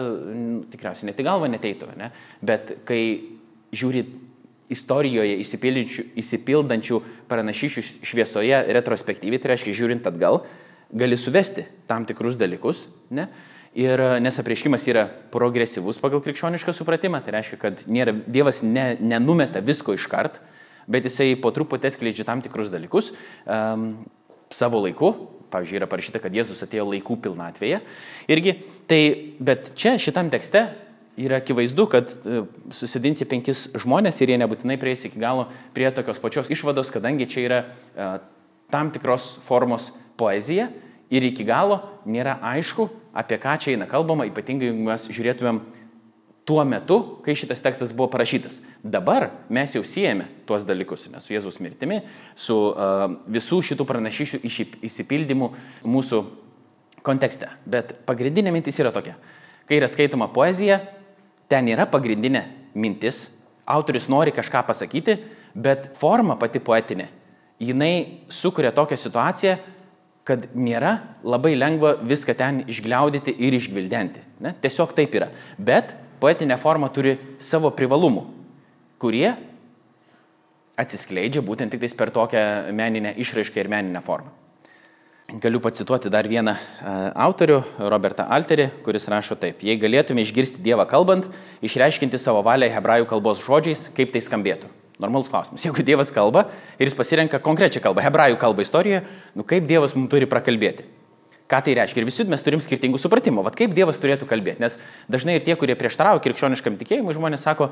[0.73, 3.03] tikriausiai net į galvą neteitų, ne, bet kai
[3.75, 4.07] žiūri
[4.69, 5.39] istorijoje
[6.21, 6.99] įsipildančių
[7.29, 10.43] pranašyšių šviesoje retrospektyviai, tai reiškia žiūrint atgal,
[10.93, 13.29] gali suvesti tam tikrus dalykus, ne?
[13.79, 19.61] Ir nes apreiškimas yra progresyvus pagal krikščionišką supratimą, tai reiškia, kad nėra, Dievas ne, nenumeta
[19.63, 20.41] visko iškart,
[20.89, 23.13] bet jisai po truputį atskleidžia tam tikrus dalykus
[23.45, 23.91] um,
[24.51, 25.13] savo laiku.
[25.53, 27.79] Pavyzdžiui, yra parašyta, kad Jėzus atėjo laikų pilnatvėje.
[28.29, 29.01] Irgi, tai,
[29.41, 30.67] bet čia šitam tekste
[31.19, 32.43] yra akivaizdu, kad e,
[32.75, 37.47] susidinsi penkis žmonės ir jie nebūtinai prieis iki galo prie tokios pačios išvados, kadangi čia
[37.47, 38.19] yra uh,
[38.69, 40.69] tam tikros formos poezija
[41.11, 45.63] ir iki galo nėra aišku, apie ką čia eina kalbama, ypatingai jeigu mes žiūrėtumėm
[46.49, 48.63] tuo metu, kai šitas tekstas buvo parašytas.
[48.81, 52.01] Dabar mes jau siejame tuos dalykus, nes su Jėzus mirtimi,
[52.33, 54.41] su uh, visų šitų pranašyšių
[54.89, 55.51] įsipildymu
[55.85, 56.23] mūsų
[57.05, 57.51] kontekste.
[57.69, 59.19] Bet pagrindinė mintis yra tokia.
[59.69, 60.81] Kai yra skaitoma poezija,
[61.53, 63.27] ten yra pagrindinė mintis,
[63.69, 65.19] autorius nori kažką pasakyti,
[65.53, 67.11] bet forma pati poetinė,
[67.61, 69.59] jinai sukuria tokią situaciją,
[70.29, 74.25] kad nėra labai lengva viską ten išgliaudyti ir išgvildenti.
[74.45, 74.53] Ne?
[74.61, 75.31] Tiesiog taip yra.
[75.57, 78.27] Bet poetinė forma turi savo privalumų,
[79.01, 79.31] kurie
[80.79, 82.43] atsiskleidžia būtent tik per tokią
[82.77, 84.35] meninę išraišką ir meninę formą.
[85.29, 87.59] Galiu pacituoti dar vieną uh, autorių,
[87.93, 89.61] Robertą Alterį, kuris rašo taip.
[89.61, 91.27] Jei galėtume išgirsti Dievą kalbant,
[91.61, 94.71] išreiškinti savo valią hebrajų kalbos žodžiais, kaip tai skambėtų.
[94.99, 95.63] Normalus klausimas.
[95.63, 99.05] Jeigu Dievas kalba ir jis pasirenka konkrečią kalbą, hebrajų kalbą istorijoje,
[99.39, 100.87] nu kaip Dievas mums turi prakalbėti?
[101.49, 102.03] Ką tai reiškia?
[102.03, 103.41] Ir visi mes turim skirtingų supratimų.
[103.47, 104.61] Vat kaip Dievas turėtų kalbėti?
[104.61, 104.77] Nes
[105.09, 107.71] dažnai ir tie, kurie prieštarauja krikščioniškam tikėjimui, žmonės sako,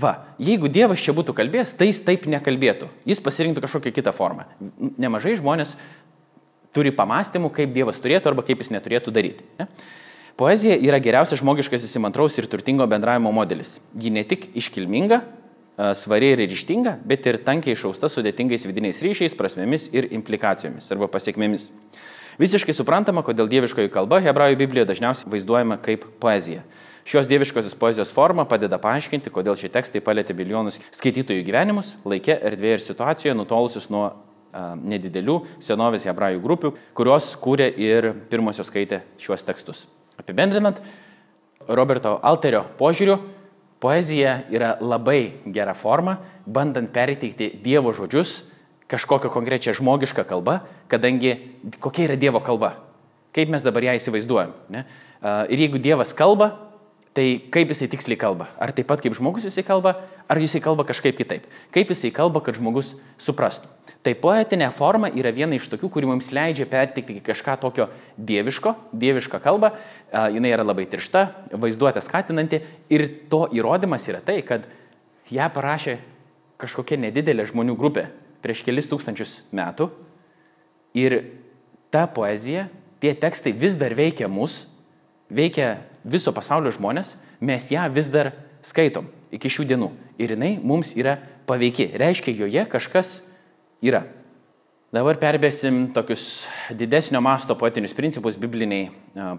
[0.00, 2.88] va, jeigu Dievas čia būtų kalbėjęs, tai jis taip nekalbėtų.
[3.10, 4.48] Jis pasirinktų kažkokią kitą formą.
[4.96, 5.74] Nemažai žmonės
[6.72, 9.44] turi pamastymų, kaip Dievas turėtų arba kaip jis neturėtų daryti.
[9.60, 9.68] Ne?
[10.38, 13.80] Poezija yra geriausias žmogiškas įsimantraus ir turtingo bendravimo modelis.
[13.98, 15.20] Ji ne tik iškilminga,
[15.94, 21.68] svari ir ryštinga, bet ir tankiai išausta sudėtingais vidiniais ryšiais, prasmėmis ir implikacijomis arba pasiekmėmis.
[22.38, 26.62] Visiškai suprantama, kodėl dieviškoji kalba hebrajų Biblijoje dažniausiai vaizduojama kaip poezija.
[27.08, 32.76] Šios dieviškosios poezijos forma padeda paaiškinti, kodėl šie tekstai palėtė milijonus skaitytojų gyvenimus, laikė, erdvėje
[32.76, 34.10] ir situacijoje nutolusius nuo
[34.82, 39.86] nedidelių senovės hebrajų grupių, kurios kūrė ir pirmosios skaitė šiuos tekstus.
[40.20, 40.82] Apibendrinant,
[41.68, 43.18] Roberto Alterio požiūriu,
[43.80, 48.42] poezija yra labai gera forma, bandant perteikti Dievo žodžius
[48.88, 51.36] kažkokią konkrečią žmogišką kalbą, kadangi
[51.80, 52.74] kokia yra Dievo kalba,
[53.36, 54.54] kaip mes dabar ją įsivaizduojam.
[54.72, 54.86] Ne?
[55.52, 56.54] Ir jeigu Dievas kalba,
[57.18, 58.46] tai kaip jisai tiksliai kalba?
[58.62, 59.96] Ar taip pat kaip žmogus jisai kalba,
[60.30, 61.48] ar jisai kalba kažkaip kitaip?
[61.74, 63.66] Kaip jisai kalba, kad žmogus suprastų?
[64.06, 69.40] Tai poetinė forma yra viena iš tokių, kuri mums leidžia perteikti kažką tokio dieviško, dievišką
[69.42, 69.72] kalbą.
[70.30, 71.24] Jis yra labai tiršta,
[71.58, 72.62] vaizduotė skatinanti
[72.94, 74.70] ir to įrodymas yra tai, kad
[75.34, 75.98] ją parašė
[76.62, 78.06] kažkokia nedidelė žmonių grupė
[78.46, 79.90] prieš kelis tūkstančius metų
[80.94, 81.18] ir
[81.90, 82.68] ta poezija,
[83.02, 84.68] tie tekstai vis dar veikia mus,
[85.26, 88.32] veikia viso pasaulio žmonės, mes ją vis dar
[88.62, 89.90] skaitom iki šių dienų.
[90.18, 91.90] Ir jinai mums yra paveiki.
[91.98, 93.22] Reiškia, joje kažkas
[93.84, 94.04] yra.
[94.88, 98.86] Dabar perbėsim tokius didesnio masto poetinius principus bibliniai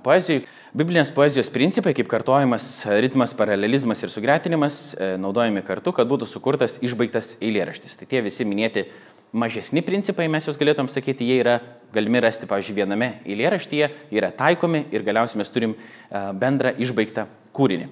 [0.05, 0.43] poezijai.
[0.77, 2.67] Biblinės poezijos principai, kaip kartojimas,
[3.01, 7.97] ritmas, paralelizmas ir sugretinimas, e, naudojami kartu, kad būtų sukurtas išbaigtas eilėraštis.
[7.97, 8.85] Tai tie visi minėti
[9.33, 11.57] mažesni principai, mes juos galėtum sakyti, jie yra
[11.97, 13.89] galimi rasti, pavyzdžiui, viename eilėraštyje,
[14.21, 15.73] yra taikomi ir galiausiai mes turim
[16.13, 17.25] bendrą išbaigtą
[17.57, 17.89] kūrinį.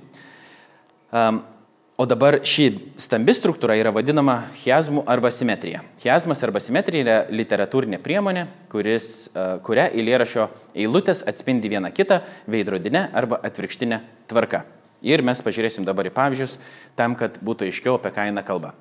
[1.97, 5.79] O dabar ši stambi struktūra yra vadinama chiazmų arba simetrija.
[5.97, 9.07] Chiazmas arba simetrija yra literatūrinė priemonė, kuris,
[9.65, 10.45] kuria eilėrašio
[10.77, 14.61] eilutės atspindi vieną kitą veidrodinę arba atvirkštinę tvarką.
[15.09, 16.59] Ir mes pažiūrėsim dabar į pavyzdžius
[16.93, 18.75] tam, kad būtų aiškiau apie ką eina kalba.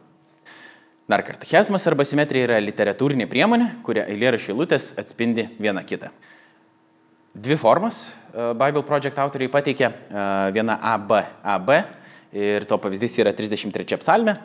[1.09, 6.13] Dar kartą, chiasmas arba simetrija yra literatūrinė priemonė, kuria eilėrašio eilutės atspindi vieną kitą.
[7.33, 11.23] Dvi formas e, Bible Project autoriai pateikė, e, viena AB,
[11.57, 11.79] AB
[12.37, 14.37] ir to pavyzdys yra 33 psalmė.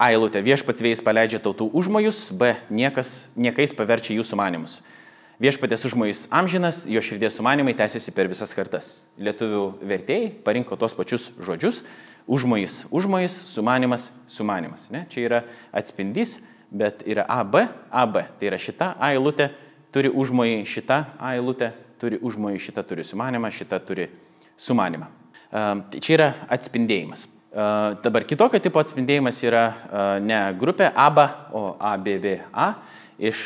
[0.00, 4.80] A eilutė viešpats vėjas paleidžia tautų užmojus, B niekas, niekais paverčia jų sumanimus.
[5.42, 8.88] Viešpatės užmojus amžinas, jo širdies sumanimai tęsiasi per visas kartas.
[9.18, 11.82] Lietuvių vertėjai parinko tos pačius žodžius
[12.30, 14.86] užmojis, užmojis, sumanimas, sumanimas.
[14.94, 15.04] Ne?
[15.10, 15.40] Čia yra
[15.74, 17.58] atspindys, bet yra AB,
[17.90, 18.20] AB.
[18.38, 19.50] Tai yra šita A eilutė
[19.94, 24.08] turi užmojį, šita A eilutė turi užmojį, šita turi sumanimą, šita turi
[24.56, 25.21] sumanimą.
[25.52, 27.26] Tai čia yra atspindėjimas.
[27.52, 29.66] Dabar kitokio tipo atspindėjimas yra
[30.24, 32.38] ne grupė ABA, o ABBA
[33.22, 33.42] iš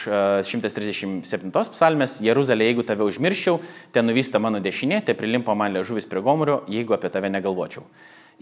[0.46, 3.58] 137 psalmės Jeruzalė, jeigu tave užmirščiau,
[3.92, 7.82] ten nuvysta mano dešinė, te prilimpa man ležuvis prie gomurio, jeigu apie tave negalvočiau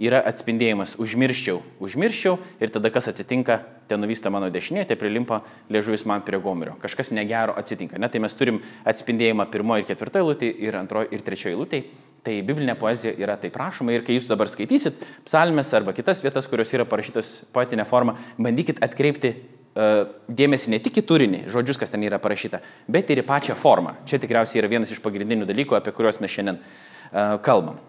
[0.00, 6.06] yra atspindėjimas užmirščiau, užmirščiau ir tada kas atsitinka, ten nuvysta mano dešinė, tai prilimpa liežuvis
[6.10, 6.74] man prie gomurio.
[6.82, 8.00] Kažkas negero atsitinka.
[8.02, 8.10] Ne?
[8.10, 8.58] Tai mes turim
[8.90, 11.82] atspindėjimą pirmoji ir ketvirtoji eilutė ir antroji ir trečioji eilutė.
[12.24, 16.48] Tai biblinė poezija yra taip prašoma ir kai jūs dabar skaitysit psalmes arba kitas vietas,
[16.48, 21.92] kurios yra parašytos poetinė forma, bandykit atkreipti uh, dėmesį ne tik į turinį, žodžius, kas
[21.92, 23.98] ten yra parašyta, bet ir į pačią formą.
[24.08, 27.82] Čia tikriausiai yra vienas iš pagrindinių dalykų, apie kuriuos mes šiandien uh, kalbam.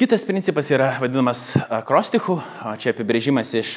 [0.00, 2.38] Kitas principas yra vadinamas akrostichų,
[2.80, 3.72] čia apibrėžimas iš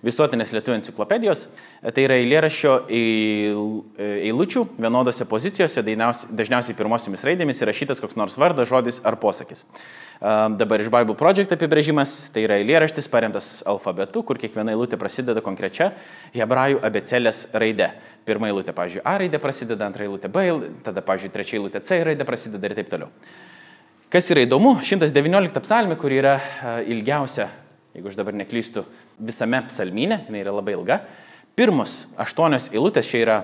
[0.00, 1.42] visuotinės lietuvių enciklopedijos.
[1.92, 9.20] Tai yra eilėraščio eilučių vienodose pozicijose, dažniausiai pirmosiomis raidėmis įrašytas koks nors vardas, žodis ar
[9.20, 9.66] posakis.
[10.56, 15.92] Dabar iš Bible Project apibrėžimas, tai yra eilėraštis paremtas alfabetu, kur kiekviena eilutė prasideda konkrečia
[16.32, 17.92] hebrajų abecelės raide.
[18.24, 20.48] Pirma eilutė, pavyzdžiui, A raidė prasideda, antra eilutė B,
[20.88, 23.12] tada, pavyzdžiui, trečia eilutė C raidė prasideda ir taip toliau.
[24.12, 26.34] Kas yra įdomu, 119 psalmė, kuri yra
[26.84, 27.46] ilgiausia,
[27.96, 28.82] jeigu aš dabar neklystu,
[29.16, 30.98] visame psalmynė, jinai yra labai ilga.
[31.56, 33.36] Pirmos aštuonios eilutės čia yra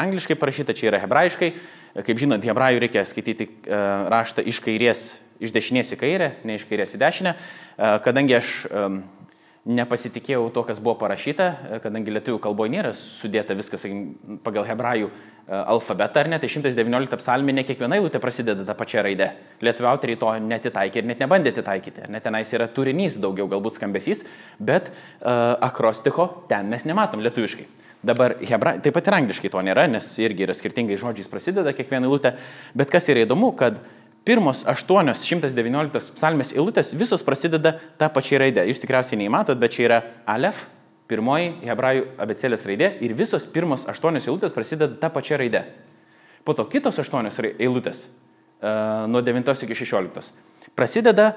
[0.00, 1.50] angliškai parašyta, čia yra hebrajiškai.
[2.08, 5.02] Kaip žinot, hebrajų reikia skaityti raštą iš kairės,
[5.44, 7.36] iš dešinės į kairę, ne iš kairės į dešinę.
[8.08, 8.54] Kadangi aš
[9.64, 15.14] nepasitikėjau to, kas buvo parašyta, kadangi lietuvių kalboje nėra sudėta viskas sakim, pagal hebrajų e,
[15.48, 19.30] alfabetą, ar ne, tai 119 psalmė ne kiekviena eilutė prasideda tą pačią raidę.
[19.64, 22.06] Lietuvių autoriai to netitaikė ir net nebandė taikyti.
[22.12, 24.24] Net tenais yra turinys daugiau, galbūt skambesys,
[24.58, 27.66] bet uh, akrostiko ten mes nematom lietuviškai.
[28.04, 32.08] Dabar hebra, taip pat ir angliškai to nėra, nes irgi yra skirtingai žodžiais prasideda kiekviena
[32.08, 32.34] eilutė,
[32.76, 33.80] bet kas yra įdomu, kad
[34.28, 38.64] pirmos 819 psalmės eilutės visos prasideda tą pačią raidę.
[38.68, 40.66] Jūs tikriausiai neįmatot, bet čia yra Alef,
[41.10, 45.64] pirmoji hebrajų abecelės raidė ir visos pirmos 8 eilutės prasideda tą pačią raidę.
[46.44, 50.32] Po to kitos 8 eilutės uh, nuo 9 iki 16
[50.76, 51.32] prasideda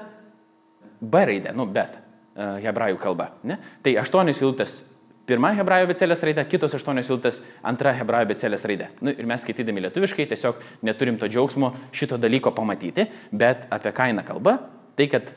[1.00, 3.32] B raidė, nu bet uh, hebrajų kalba.
[3.44, 3.58] Ne?
[3.84, 4.80] Tai 8 eilutės
[5.28, 8.88] pirma hebrajų abecėlės raidė, kitos aštuonios eilutės antra hebrajų abecėlės raidė.
[9.04, 14.08] Nu, ir mes skaitydami lietuviškai tiesiog neturim to džiaugsmo šito dalyko pamatyti, bet apie ką
[14.12, 14.56] eina kalba,
[14.96, 15.28] tai kad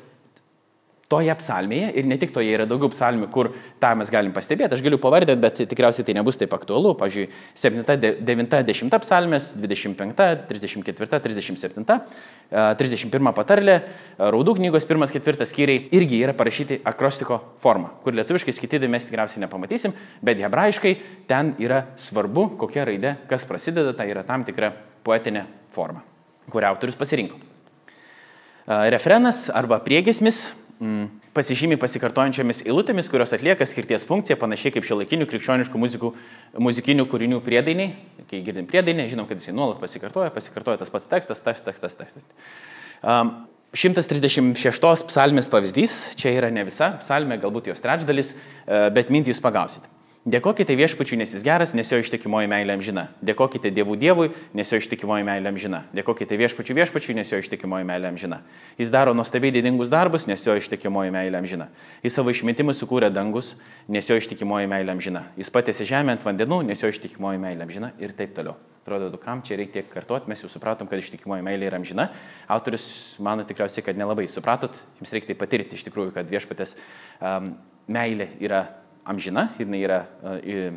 [1.12, 3.52] toje psalmėje, ir ne tik toje yra daugiau psalmių, kur
[3.84, 6.94] tą mes galim pastebėti, aš galiu pavardinti, bet tikriausiai tai nebus taip aktualu.
[7.00, 7.28] Pavyzdžiui,
[7.60, 7.84] 7,
[8.24, 12.00] 9, 10 psalmės, 25, 34, 37,
[12.80, 13.78] 31 patarlė,
[14.22, 19.96] Raudų knygos 1-4 skyriai irgi yra parašyti akrostiko forma, kur lietuviškai skaitydami mes tikriausiai nepamatysim,
[20.24, 20.96] bet hebrajiškai
[21.30, 24.72] ten yra svarbu, kokia raidė, kas prasideda, tai yra tam tikra
[25.04, 25.46] poetinė
[25.76, 26.04] forma,
[26.52, 27.40] kurią autorius pasirinko.
[28.94, 31.06] Refrenas arba priegesmis mm,
[31.38, 36.12] pasižymi pasikartojančiamis eilutėmis, kurios atlieka skirties funkciją, panašiai kaip šiuolaikinių krikščioniškų muzikų,
[36.68, 37.94] muzikinių kūrinių priedainiai.
[38.32, 42.28] Kai girdim priedainį, žinom, kad jisai nuolat pasikartoja, pasikartoja tas pats tekstas, tas tekstas, tekstas.
[43.02, 43.36] Um,
[43.72, 49.40] 136 psalmės pavyzdys, čia yra ne visa psalmė, galbūt jos trečdalis, e, bet mintį jūs
[49.44, 49.88] pagausit.
[50.22, 53.08] Dėkokite viešpačiui, nes jis geras, nes jo ištikimoji meilė amžina.
[53.26, 55.80] Dėkokite Dievų Dievui, nes jo ištikimoji meilė amžina.
[55.98, 58.38] Dėkokite viešpačiui viešpačiui, nes jo ištikimoji meilė amžina.
[58.78, 61.72] Jis daro nuostabiai didingus darbus, nes jo ištikimoji meilė amžina.
[62.06, 63.56] Jis savo išmintimą sukūrė dangus,
[63.90, 65.24] nes jo ištikimoji meilė amžina.
[65.42, 68.60] Jis patėsi žemę ant vandenų, nes jo ištikimoji meilė amžina ir taip toliau.
[68.86, 72.08] Atrodo, kam čia reikia tiek kartuoti, mes jau supratom, kad ištikimoji meilė yra amžina.
[72.50, 76.78] Autorius mano tikriausiai, kad nelabai supratot, jums reikia tai patirti iš tikrųjų, kad viešpatės
[77.22, 77.54] um,
[77.90, 78.81] meilė yra amžina,
[79.60, 80.06] jinai yra,
[80.42, 80.72] e,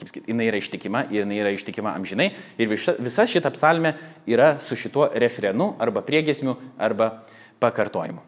[0.00, 3.94] kaip sakyti, jinai yra ištikima, jinai yra ištikima amžinai ir visa, visa šita psalmė
[4.26, 7.22] yra su šituo refrenu arba priegesmiu arba
[7.60, 8.22] pakartojimu.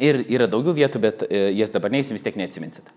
[0.00, 2.88] Ir yra daugiau vietų, bet e, jas dabar neįsim, vis tiek neatsiminsit.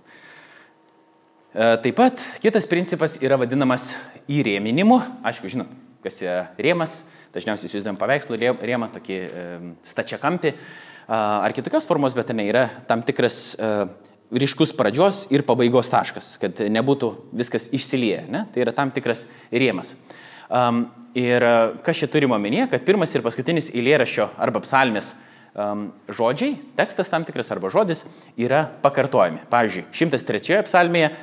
[1.53, 3.93] E, taip pat kitas principas yra vadinamas
[4.31, 5.01] įrėminimu.
[5.25, 5.69] Aišku, žinot,
[6.03, 7.03] kas yra rėmas,
[7.35, 9.19] dažniausiai įsivaizduojam paveikslų rėmą, tokį
[9.87, 10.53] stačiakampį
[11.07, 13.57] ar kitokios formos, bet ten yra tam tikras
[14.33, 18.25] ryškus pradžios ir pabaigos taškas, kad nebūtų viskas išsilieję.
[18.33, 18.45] Ne?
[18.53, 19.95] Tai yra tam tikras rėmas.
[20.53, 20.85] Um,
[21.17, 21.45] ir
[21.85, 25.13] kas čia turime omenyje, kad pirmas ir paskutinis eilėraščio arba psalmės
[25.53, 28.05] um, žodžiai, tekstas tam tikras arba žodis
[28.37, 29.45] yra pakartojami.
[29.53, 31.13] Pavyzdžiui, 103 psalmėje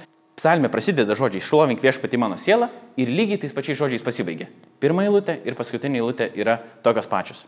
[0.40, 2.70] psalmė prasideda žodžiai šlovink viešpati mano sielą
[3.00, 4.48] ir lygiai tais pačiais žodžiais pasibaigia.
[4.80, 7.44] Pirma eilutė ir paskutinė eilutė yra tokios pačios.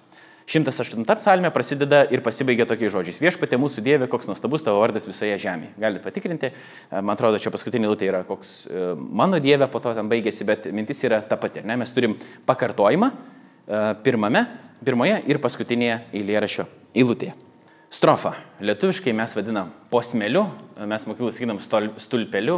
[0.47, 3.21] 108 psalmė prasideda ir pasibaigia tokiais žodžiais.
[3.23, 5.75] Viešpatė mūsų Dieve, koks nuostabus tavo vardas visoje žemėje.
[5.83, 9.95] Galite patikrinti, e, man atrodo, čia paskutinė lūtė yra koks e, mano Dieve, po to
[9.99, 11.63] ten baigėsi, bet mintis yra ta pati.
[11.67, 11.79] Ne?
[11.81, 12.17] Mes turim
[12.49, 14.47] pakartojimą e, pirmame,
[14.83, 17.52] pirmoje ir paskutinėje eilėrašio eilutėje.
[17.93, 18.31] Strofa.
[18.65, 20.47] Lietuviškai mes vadinam posmeliu,
[20.89, 21.59] mes mokyklai sakytam
[22.01, 22.55] stulpeliu,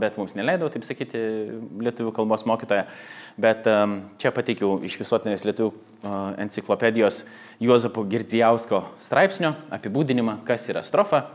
[0.00, 1.20] bet mums neleido taip sakyti
[1.84, 2.86] lietuvių kalbos mokytoja.
[3.36, 3.68] Bet
[4.22, 5.74] čia pateikiau iš visuotinės lietuvių
[6.40, 7.20] enciklopedijos
[7.60, 11.26] Juozapo Girdzijausko straipsnio apibūdinimą, kas yra strofa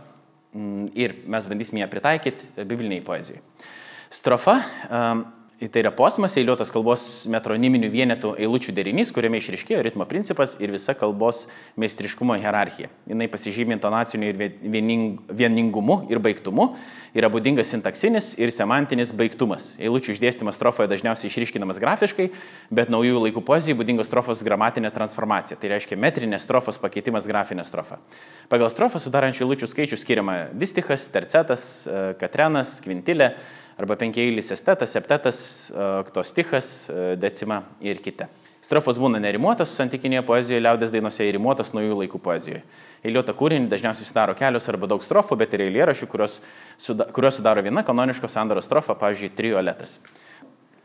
[0.57, 3.43] mm, ir mes bandysime ją pritaikyti bibliniai poezijai.
[4.17, 4.57] Strofa
[5.57, 10.93] Tai yra posmas, eiliuotas kalbos metroniminių vienetų eilučių derinys, kuriame išriškėjo ritmo principas ir visa
[10.93, 11.47] kalbos
[11.81, 12.91] meistriškumo hierarchija.
[13.09, 14.53] Jis pasižymė intonaciniu ir
[15.41, 16.67] vieningumu ir baigtumu,
[17.17, 19.71] yra būdingas sintaksinis ir semantinis baigtumas.
[19.81, 22.29] Eilučių išdėstymas strofoje dažniausiai išryškinamas grafiškai,
[22.69, 25.57] bet naujųjų laikų poezijai būdingos strofos gramatinė transformacija.
[25.57, 27.97] Tai reiškia metrinės strofos pakeitimas grafinė strofa.
[28.53, 31.87] Pagal strofą sudarančių eilučių skaičių skiriama distichas, tercetas,
[32.21, 33.33] katrenas, kvintilė
[33.77, 35.39] arba penkiailis estetas, septetas,
[36.01, 36.89] oktostichas,
[37.21, 38.25] decima ir kiti.
[38.67, 42.63] Strofos būna nerimuotos santykinėje poezijoje, liaudės dainose įrimuotos naujų laikų poezijoje.
[43.05, 46.39] Eiliuotą kūrinį dažniausiai sudaro kelios arba daug strofų, bet ir eilėrašių, kurios,
[46.75, 50.01] suda, kurios sudaro viena kanoniško sandaro strofa, pavyzdžiui, trioletas.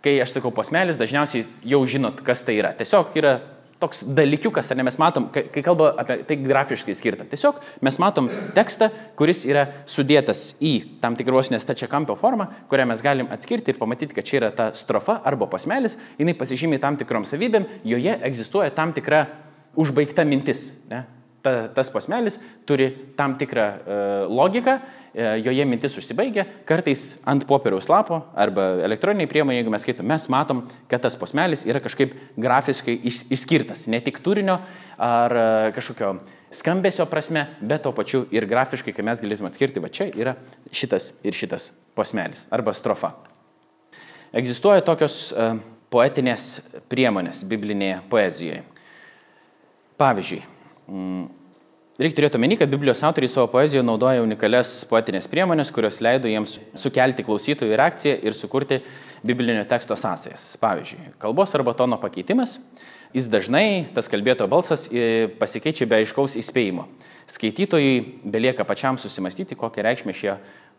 [0.05, 2.71] Kai aš sakau posmelis, dažniausiai jau žinot, kas tai yra.
[2.79, 3.35] Tiesiog yra
[3.83, 7.27] toks dalykiukas, ar ne mes matom, kai, kalba apie tai grafiškai skirta.
[7.29, 13.05] Tiesiog mes matom tekstą, kuris yra sudėtas į tam tikros nestačia kampio formą, kurią mes
[13.05, 17.27] galim atskirti ir pamatyti, kad čia yra ta strofa arba posmelis, jinai pasižymė tam tikrom
[17.29, 19.27] savybėm, joje egzistuoja tam tikra
[19.79, 20.71] užbaigta mintis.
[20.91, 21.05] Ne?
[21.43, 23.97] Ta, tas posmelis turi tam tikrą e,
[24.31, 24.77] logiką,
[25.13, 30.29] e, joje mintis užsibaigia, kartais ant popieriaus lapo arba elektroniniai priemonė, jeigu mes skaitom, mes
[30.33, 34.61] matom, kad tas posmelis yra kažkaip grafiškai iš, išskirtas, ne tik turinio
[35.03, 36.15] ar e, kažkokio
[36.53, 40.37] skambesio prasme, bet to pačiu ir grafiškai, kai mes galėtume atskirti, va čia yra
[40.71, 43.15] šitas ir šitas posmelis arba strofa.
[44.33, 45.53] Egzistuoja tokios e,
[45.93, 48.63] poetinės priemonės biblinėje poezijoje.
[50.01, 50.41] Pavyzdžiui,
[50.89, 51.31] Mm.
[52.01, 56.57] Reikia turėti omeny, kad Biblijos autoriai savo poezijoje naudoja unikalias poetinės priemonės, kurios leido jiems
[56.81, 58.79] sukelti klausytojų reakciją ir sukurti
[59.23, 60.47] biblinio teksto sąsajas.
[60.63, 62.57] Pavyzdžiui, kalbos arba tono pakeitimas,
[63.13, 64.89] jis dažnai, tas kalbėto balsas,
[65.39, 66.89] pasikeičia be aiškaus įspėjimo.
[67.31, 70.39] Skaitytojui belieka pačiam susimastyti, kokią reikšmę šie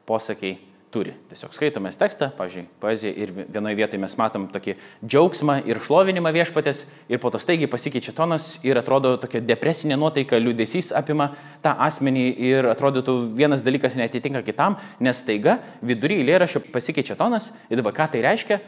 [0.10, 0.58] posakiai
[0.94, 1.14] turi.
[1.32, 6.84] Tiesiog skaitomės tekstą, pavyzdžiui, poeziją ir vienoje vietoje mes matom tokį džiaugsmą ir šlovinimą viešpatės
[7.10, 11.32] ir po to staigiai pasikeičia tonas ir atrodo tokia depresinė nuotaika, liūdėsys apima
[11.66, 17.82] tą asmenį ir atrodytų vienas dalykas netitinka kitam, nes staiga vidury eilėraščio pasikeičia tonas ir
[17.82, 18.62] dabar ką tai reiškia,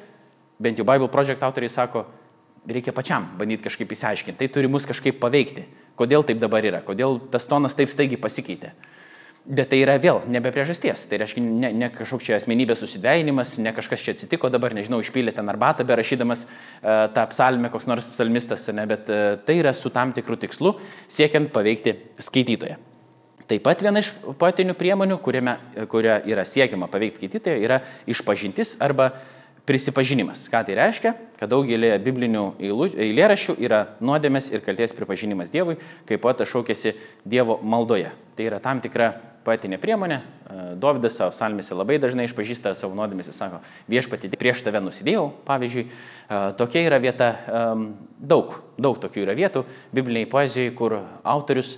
[0.59, 2.07] bent jau Bible Project autoriai sako,
[2.65, 5.67] reikia pačiam bandyti kažkaip įsiaiškinti, tai turi mus kažkaip paveikti,
[5.99, 8.73] kodėl taip dabar yra, kodėl tas tonas taip staigiai pasikeitė.
[9.45, 11.03] Bet tai yra vėl nebe priežasties.
[11.05, 15.35] Tai reiškia ne, ne kažkoks čia asmenybės susidvejinimas, ne kažkas čia atsitiko dabar, nežinau, išpylė
[15.37, 19.93] ten arbatą berašydamas uh, tą psalmę, koks nors psalmistas, ne, bet uh, tai yra su
[19.93, 20.73] tam tikru tikslu,
[21.05, 21.93] siekiant paveikti
[22.25, 22.79] skaitytoją.
[23.45, 25.59] Taip pat viena iš poetinių priemonių, kuriame,
[25.93, 27.77] kuria yra siekiama paveikti skaitytoją, yra
[28.09, 29.11] išpažintis arba
[29.69, 30.47] prisipažinimas.
[30.49, 31.13] Ką tai reiškia?
[31.37, 35.77] Kad daugelį biblinių eilėraščių yra nuodėmės ir kalties pripažinimas Dievui,
[36.09, 38.09] kaip poetas šaukėsi Dievo maldoje.
[38.33, 39.13] Tai yra tam tikra
[39.45, 40.19] poetinė priemonė.
[40.81, 45.85] Dovydas savo psalmėse labai dažnai išpažįsta savo nuodėmės ir sako, viešpatį prieš tave nusidėjau, pavyzdžiui.
[46.59, 47.29] Tokia yra vieta,
[48.19, 49.65] daug, daug tokių yra vietų
[49.95, 51.77] bibliniai poezijai, kur autorius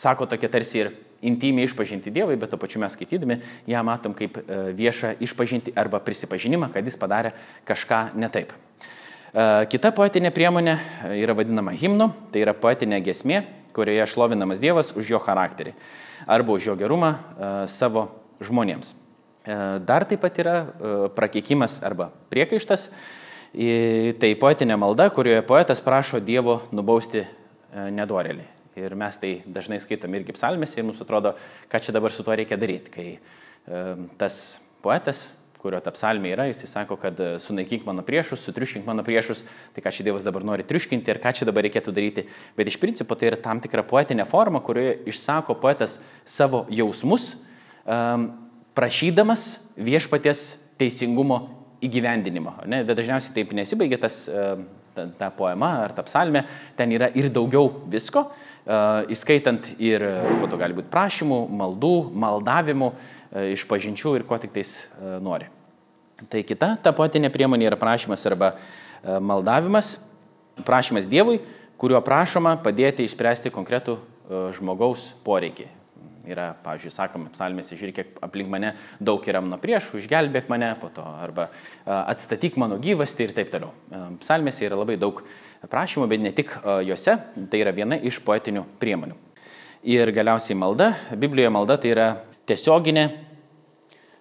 [0.00, 0.92] sako tokia tarsi ir
[1.24, 4.40] intimiai išpažinti Dievui, bet to pačiu mes skaitydami ją matom kaip
[4.76, 7.32] viešą išpažinti arba prisipažinimą, kad jis padarė
[7.68, 8.52] kažką ne taip.
[9.34, 10.76] Kita poetinė priemonė
[11.18, 13.40] yra vadinama himnu, tai yra poetinė gesmė,
[13.74, 15.72] kurioje šlovinamas Dievas už jo charakterį
[16.30, 17.16] arba už jo gerumą
[17.66, 18.04] savo
[18.38, 18.92] žmonėms.
[19.82, 20.54] Dar taip pat yra
[21.18, 22.86] prakeikimas arba priekaištas.
[24.22, 27.26] Tai poetinė malda, kurioje poetas prašo Dievo nubausti
[27.74, 28.46] nedorelį.
[28.78, 31.34] Ir mes tai dažnai skaitom irgi psalmėse ir mums atrodo,
[31.66, 33.18] ką čia dabar su tuo reikia daryti, kai
[34.14, 35.32] tas poetas
[35.64, 39.84] kurio ta psalmė yra, jis sako, kad e, sunaikink mano priešus, sutriuškink mano priešus, tai
[39.84, 42.26] ką čia Dievas dabar nori triuškinti ir ką čia dabar reikėtų daryti.
[42.58, 45.96] Bet iš principo tai yra tam tikra poetinė forma, kurioje išsako poetas
[46.28, 47.30] savo jausmus,
[47.88, 48.28] um,
[48.76, 49.48] prašydamas
[49.80, 50.46] viešpaties
[50.80, 51.46] teisingumo
[51.84, 52.58] įgyvendinimo.
[52.68, 52.82] Ne?
[52.84, 56.44] Bet dažniausiai taip nesibaigia tas, um, ta, ta poema ar ta psalmė,
[56.76, 60.04] ten yra ir daugiau visko, uh, įskaitant ir
[60.44, 62.92] po to gali būti prašymų, maldų, maldavimų,
[63.34, 65.50] uh, išpažinčių ir ko tik tais uh, nori.
[66.30, 69.96] Tai kita ta poetinė priemonė yra prašymas arba e, maldavimas,
[70.64, 71.40] prašymas Dievui,
[71.80, 75.66] kuriuo prašoma padėti išspręsti konkretų e, žmogaus poreikį.
[76.24, 80.88] Yra, pavyzdžiui, sakoma, psalmėse, žiūrėk, kiek aplink mane daug yra mano priešų, išgelbėk mane po
[80.94, 83.74] to, arba e, atstatyk mano gyvastį ir taip toliau.
[84.22, 85.20] Psalmėse yra labai daug
[85.68, 86.54] prašymų, bet ne tik
[86.86, 87.18] juose,
[87.50, 89.18] tai yra viena iš poetinių priemonių.
[89.84, 92.08] Ir galiausiai malda, Biblijoje malda tai yra
[92.48, 93.08] tiesioginė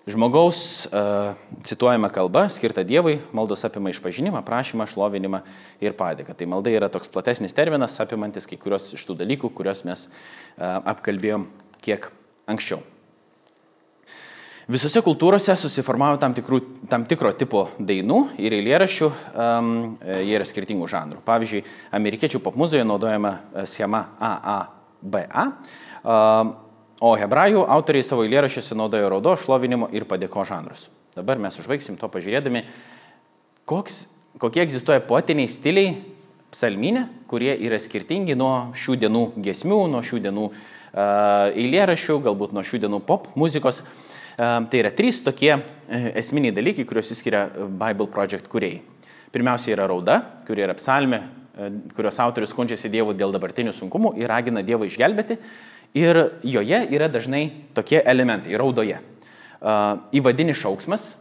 [0.03, 1.31] Žmogaus uh,
[1.63, 5.39] cituojama kalba skirta Dievui, maldos apima išpažinimą, prašymą, šlovinimą
[5.79, 6.35] ir padėką.
[6.35, 10.81] Tai malda yra toks platesnis terminas, apimantis kai kurios iš tų dalykų, kuriuos mes uh,
[10.91, 11.45] apkalbėjom
[11.85, 12.09] kiek
[12.51, 12.81] anksčiau.
[14.67, 16.59] Visose kultūrose susiformavo tam, tikrų,
[16.91, 19.71] tam tikro tipo dainų ir eilėraščių, um,
[20.03, 21.23] jie yra skirtingų žanrų.
[21.23, 21.63] Pavyzdžiui,
[21.95, 25.47] amerikiečių popmuzoje naudojama schema AABA.
[26.03, 26.53] Um,
[27.03, 30.85] O hebrajų autoriai savo eilėraščiuose naudojo raudo, šlovinimo ir padėko žanrus.
[31.17, 32.61] Dabar mes užbaigsim to pažiūrėdami,
[33.67, 34.05] koks,
[34.39, 35.97] kokie egzistuoja poetiniai stiliai
[36.53, 40.55] psalminė, kurie yra skirtingi nuo šių dienų gesmių, nuo šių dienų uh,
[41.51, 43.83] eilėraščių, galbūt nuo šių dienų pop muzikos.
[43.83, 48.79] Uh, tai yra trys tokie uh, esminiai dalykai, kuriuos įskiria Bible Project kuriejai.
[49.35, 51.19] Pirmiausia yra rauda, kuri yra psalmė,
[51.93, 55.37] kurios autorius skundžiasi Dievu dėl dabartinių sunkumų ir ragina Dievą išgelbėti.
[55.93, 57.43] Ir joje yra dažnai
[57.77, 58.97] tokie elementai raudoje.
[60.13, 61.11] Įvadinis šauksmas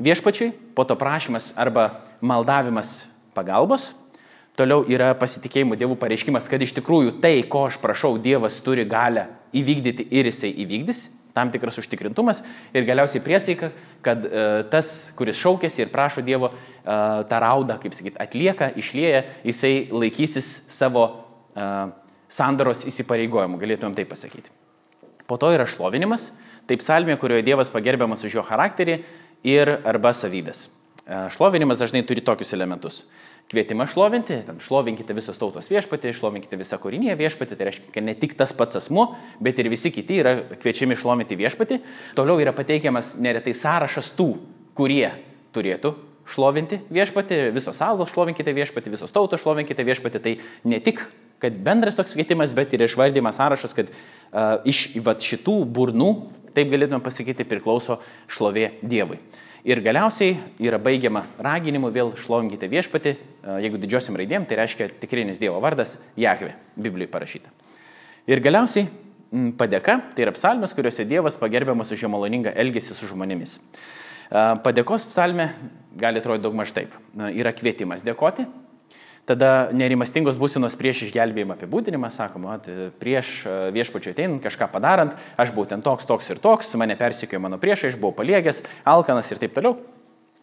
[0.00, 3.04] viešpačiui, po to prašymas arba maldavimas
[3.36, 3.92] pagalbos.
[4.58, 9.28] Toliau yra pasitikėjimo Dievų pareiškimas, kad iš tikrųjų tai, ko aš prašau, Dievas turi galę
[9.56, 12.42] įvykdyti ir jisai įvykdys, tam tikras užtikrintumas
[12.74, 13.70] ir galiausiai priesaika,
[14.04, 16.56] kad e, tas, kuris šaukėsi ir prašo Dievo e,
[17.30, 21.06] tą raudą, kaip sakyt, atlieka, išlieja, jisai laikysis savo
[21.54, 21.70] e,
[22.30, 24.52] sandaros įsipareigojimų, galėtumėm taip pasakyti.
[25.30, 26.32] Po to yra šlovinimas,
[26.70, 29.00] taip salmė, kurioje Dievas pagerbiamas už jo charakterį
[29.46, 30.68] ir arba savybės.
[31.06, 33.04] E, šlovinimas dažnai turi tokius elementus.
[33.50, 38.36] Kvietimą šlovinti, šlovinkite visos tautos viešpatį, šlovinkite visą kūrinį viešpatį, tai reiškia, kad ne tik
[38.38, 39.08] tas pats asmuo,
[39.42, 41.80] bet ir visi kiti yra kviečiami šlovinti viešpatį.
[42.18, 44.28] Toliau yra pateikiamas neretai sąrašas tų,
[44.78, 45.08] kurie
[45.54, 45.96] turėtų
[46.30, 50.22] šlovinti viešpatį, visos salos šlovinkite viešpatį, visos tautos šlovinkite viešpatį.
[50.22, 50.36] Tai
[50.70, 51.02] ne tik
[51.40, 56.10] kad bendras toks kvietimas, bet ir išvardymas sąrašas, kad uh, iš vat, šitų burnų,
[56.56, 59.20] taip galėtume pasakyti, priklauso šlovė Dievui.
[59.64, 63.12] Ir galiausiai yra baigiama raginimu vėl šlovinkite viešpati,
[63.60, 67.52] jeigu didžiosiam raidėm, tai reiškia tikrinis Dievo vardas Jahve, Biblijoje parašyta.
[68.30, 68.88] Ir galiausiai
[69.60, 73.58] padėka tai yra psalmės, kuriuose Dievas pagerbiamas už jo maloningą elgesį su žmonėmis.
[74.64, 75.50] Padėkos psalmė
[75.98, 76.96] gali atrodyti daug maž taip.
[77.18, 78.46] Yra kvietimas dėkoti,
[79.30, 82.56] Tada nerimastingos būsenos prieš išgelbėjimą apibūdinimas, sakoma,
[82.98, 87.60] prieš viešpačiu ateinant kažką padarant, aš buvau ten toks, toks ir toks, mane persikėjo mano
[87.62, 89.76] priešai, aš buvau paliegęs, alkanas ir taip toliau.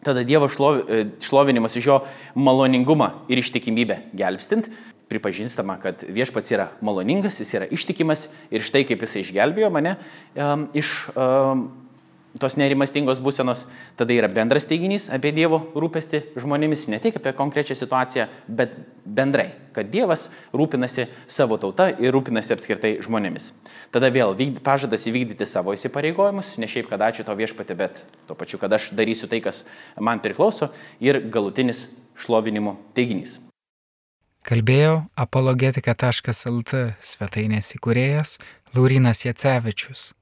[0.06, 1.98] Tada Dievo šlovinimas iš jo
[2.38, 4.70] maloningumą ir ištikimybę gelbstint,
[5.12, 9.98] pripažįstama, kad viešpats yra maloningas, jis yra ištikimas ir štai kaip jisai išgelbėjo mane
[10.32, 11.68] um, iš um,
[12.42, 13.66] tos nerimastingos būsenos,
[13.98, 18.74] tada yra bendras teiginys apie Dievo rūpestį žmonėmis, ne tik apie konkrečią situaciją, bet
[19.04, 23.52] bendrai, kad Dievas rūpinasi savo tauta ir rūpinasi apskritai žmonėmis.
[23.94, 28.38] Tada vėl vykd, pažadas įvykdyti savo įsipareigojimus, ne šiaip, kad ačiū to viešpatė, bet tuo
[28.38, 29.64] pačiu, kad aš darysiu tai, kas
[30.00, 31.86] man priklauso ir galutinis
[32.18, 33.38] šlovinimo teiginys.
[34.48, 38.38] Kalbėjo apologetika.lt svetainės įkūrėjas
[38.76, 40.12] Laurinas Jacevičius.